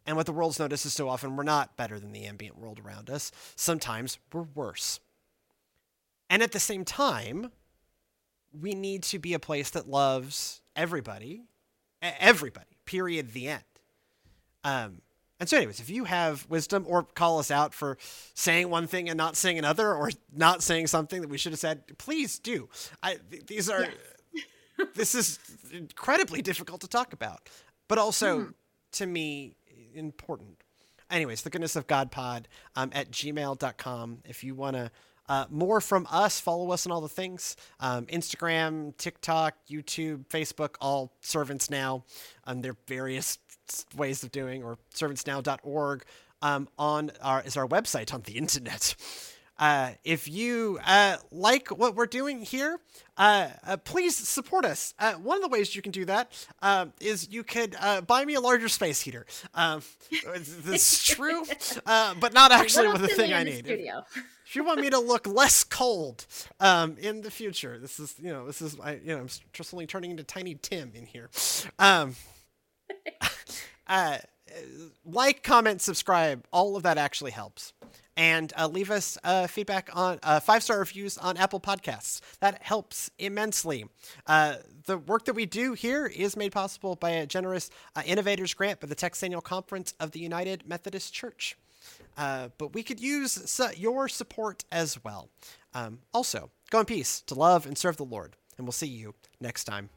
And 0.05 0.15
what 0.17 0.25
the 0.25 0.31
world's 0.31 0.59
noticed 0.59 0.85
is 0.85 0.93
so 0.93 1.07
often 1.07 1.35
we're 1.35 1.43
not 1.43 1.77
better 1.77 1.99
than 1.99 2.13
the 2.13 2.25
ambient 2.25 2.57
world 2.57 2.79
around 2.83 3.09
us. 3.09 3.31
Sometimes 3.55 4.17
we're 4.33 4.41
worse. 4.41 4.99
And 6.29 6.41
at 6.41 6.51
the 6.51 6.59
same 6.59 6.85
time, 6.85 7.51
we 8.59 8.73
need 8.73 9.03
to 9.03 9.19
be 9.19 9.33
a 9.33 9.39
place 9.39 9.69
that 9.71 9.87
loves 9.87 10.61
everybody, 10.75 11.43
everybody. 12.01 12.65
Period. 12.85 13.33
The 13.33 13.49
end. 13.49 13.63
Um, 14.63 15.01
and 15.39 15.47
so, 15.47 15.57
anyways, 15.57 15.79
if 15.79 15.89
you 15.89 16.03
have 16.03 16.45
wisdom 16.49 16.85
or 16.87 17.03
call 17.03 17.39
us 17.39 17.49
out 17.49 17.73
for 17.73 17.97
saying 18.33 18.69
one 18.69 18.87
thing 18.87 19.09
and 19.09 19.17
not 19.17 19.35
saying 19.35 19.57
another, 19.57 19.93
or 19.93 20.11
not 20.35 20.61
saying 20.61 20.87
something 20.87 21.21
that 21.21 21.29
we 21.29 21.37
should 21.37 21.53
have 21.53 21.59
said, 21.59 21.97
please 21.97 22.39
do. 22.39 22.69
I, 23.01 23.17
th- 23.31 23.45
these 23.45 23.69
are. 23.69 23.81
Yes 23.81 23.91
this 24.95 25.15
is 25.15 25.39
incredibly 25.71 26.41
difficult 26.41 26.81
to 26.81 26.87
talk 26.87 27.13
about, 27.13 27.49
but 27.87 27.97
also 27.97 28.39
mm. 28.39 28.53
to 28.93 29.05
me 29.05 29.55
important. 29.93 30.63
Anyways, 31.09 31.41
the 31.41 31.49
goodness 31.49 31.75
of 31.75 31.87
God 31.87 32.11
pod 32.11 32.47
um, 32.75 32.91
at 32.93 33.11
gmail.com. 33.11 34.19
If 34.25 34.43
you 34.43 34.55
want 34.55 34.75
to 34.75 34.91
uh, 35.27 35.45
more 35.49 35.79
from 35.79 36.07
us, 36.09 36.39
follow 36.39 36.71
us 36.71 36.85
on 36.87 36.91
all 36.91 37.01
the 37.01 37.09
things 37.09 37.55
um, 37.79 38.05
Instagram, 38.07 38.95
TikTok, 38.97 39.55
YouTube, 39.69 40.27
Facebook, 40.27 40.75
all 40.81 41.13
servants 41.21 41.69
now. 41.69 42.03
Um, 42.45 42.61
their 42.61 42.75
various 42.87 43.37
ways 43.95 44.23
of 44.23 44.31
doing, 44.31 44.63
or 44.63 44.77
servantsnow.org 44.93 46.03
um, 46.41 46.67
on 46.77 47.11
our 47.21 47.41
is 47.43 47.57
our 47.57 47.67
website 47.67 48.13
on 48.13 48.21
the 48.21 48.33
internet. 48.37 48.95
Uh, 49.59 49.91
if 50.05 50.27
you 50.29 50.79
uh, 50.85 51.17
like 51.31 51.67
what 51.67 51.93
we're 51.93 52.05
doing 52.05 52.41
here, 52.41 52.79
uh, 53.17 53.49
uh 53.67 53.75
please 53.75 54.15
support 54.15 54.63
us. 54.63 54.93
Uh, 54.97 55.13
one 55.15 55.35
of 55.35 55.43
the 55.43 55.49
ways 55.49 55.75
you 55.75 55.81
can 55.81 55.91
do 55.91 56.05
that 56.05 56.47
um, 56.61 56.93
is 57.01 57.27
you 57.29 57.43
could 57.43 57.75
uh, 57.81 57.99
buy 57.99 58.23
me 58.23 58.35
a 58.35 58.39
larger 58.39 58.69
space 58.69 59.01
heater. 59.01 59.25
Um, 59.53 59.81
this 60.37 60.93
is 60.93 61.03
true, 61.03 61.43
but 61.85 62.33
not 62.33 62.53
actually 62.53 62.87
with 62.87 63.01
the 63.01 63.09
thing 63.09 63.33
I 63.33 63.43
need. 63.43 63.67
If, 63.67 63.79
if, 64.45 64.55
you 64.55 64.63
want 64.63 64.79
me 64.79 64.89
to 64.91 64.99
look 64.99 65.27
less 65.27 65.65
cold 65.65 66.25
um, 66.61 66.95
in 66.97 67.21
the 67.21 67.29
future, 67.29 67.77
this 67.77 67.99
is 67.99 68.15
you 68.17 68.31
know 68.31 68.45
this 68.45 68.61
is 68.61 68.79
I, 68.79 68.93
you 68.93 69.13
know 69.13 69.17
I'm 69.17 69.29
just 69.51 69.73
only 69.73 69.87
turning 69.87 70.11
into 70.11 70.23
Tiny 70.23 70.55
Tim 70.55 70.93
in 70.95 71.05
here. 71.05 71.29
Um, 71.77 72.15
like, 75.05 75.43
comment, 75.43 75.81
subscribe. 75.81 76.45
All 76.51 76.75
of 76.75 76.83
that 76.83 76.97
actually 76.97 77.31
helps 77.31 77.73
and 78.19 78.51
uh, 78.57 78.67
leave 78.67 78.91
us 78.91 79.17
uh, 79.23 79.47
feedback 79.47 79.89
on 79.93 80.19
uh, 80.23 80.41
five 80.41 80.61
star 80.61 80.77
reviews 80.79 81.17
on 81.17 81.37
Apple 81.37 81.61
Podcasts. 81.61 82.19
That 82.41 82.61
helps 82.61 83.09
immensely. 83.17 83.85
Uh, 84.27 84.55
the 84.85 84.97
work 84.97 85.23
that 85.23 85.35
we 85.35 85.45
do 85.45 85.71
here 85.71 86.05
is 86.05 86.35
made 86.35 86.51
possible 86.51 86.97
by 86.97 87.11
a 87.11 87.25
generous 87.25 87.69
uh, 87.95 88.01
innovators 88.05 88.53
grant 88.53 88.81
by 88.81 88.87
the 88.87 88.95
Texas 88.95 89.23
Annual 89.23 89.39
Conference 89.39 89.93
of 90.01 90.11
the 90.11 90.19
United 90.19 90.67
Methodist 90.67 91.13
Church. 91.13 91.57
Uh, 92.17 92.49
but 92.57 92.73
we 92.73 92.83
could 92.83 92.99
use 92.99 93.31
su- 93.31 93.73
your 93.77 94.09
support 94.09 94.65
as 94.69 95.01
well. 95.01 95.29
Um, 95.73 95.99
also, 96.13 96.51
go 96.71 96.81
in 96.81 96.85
peace 96.85 97.21
to 97.21 97.35
love 97.35 97.65
and 97.65 97.77
serve 97.77 97.95
the 97.95 98.03
Lord, 98.03 98.35
and 98.57 98.67
we'll 98.67 98.73
see 98.73 98.87
you 98.87 99.15
next 99.39 99.63
time. 99.63 99.89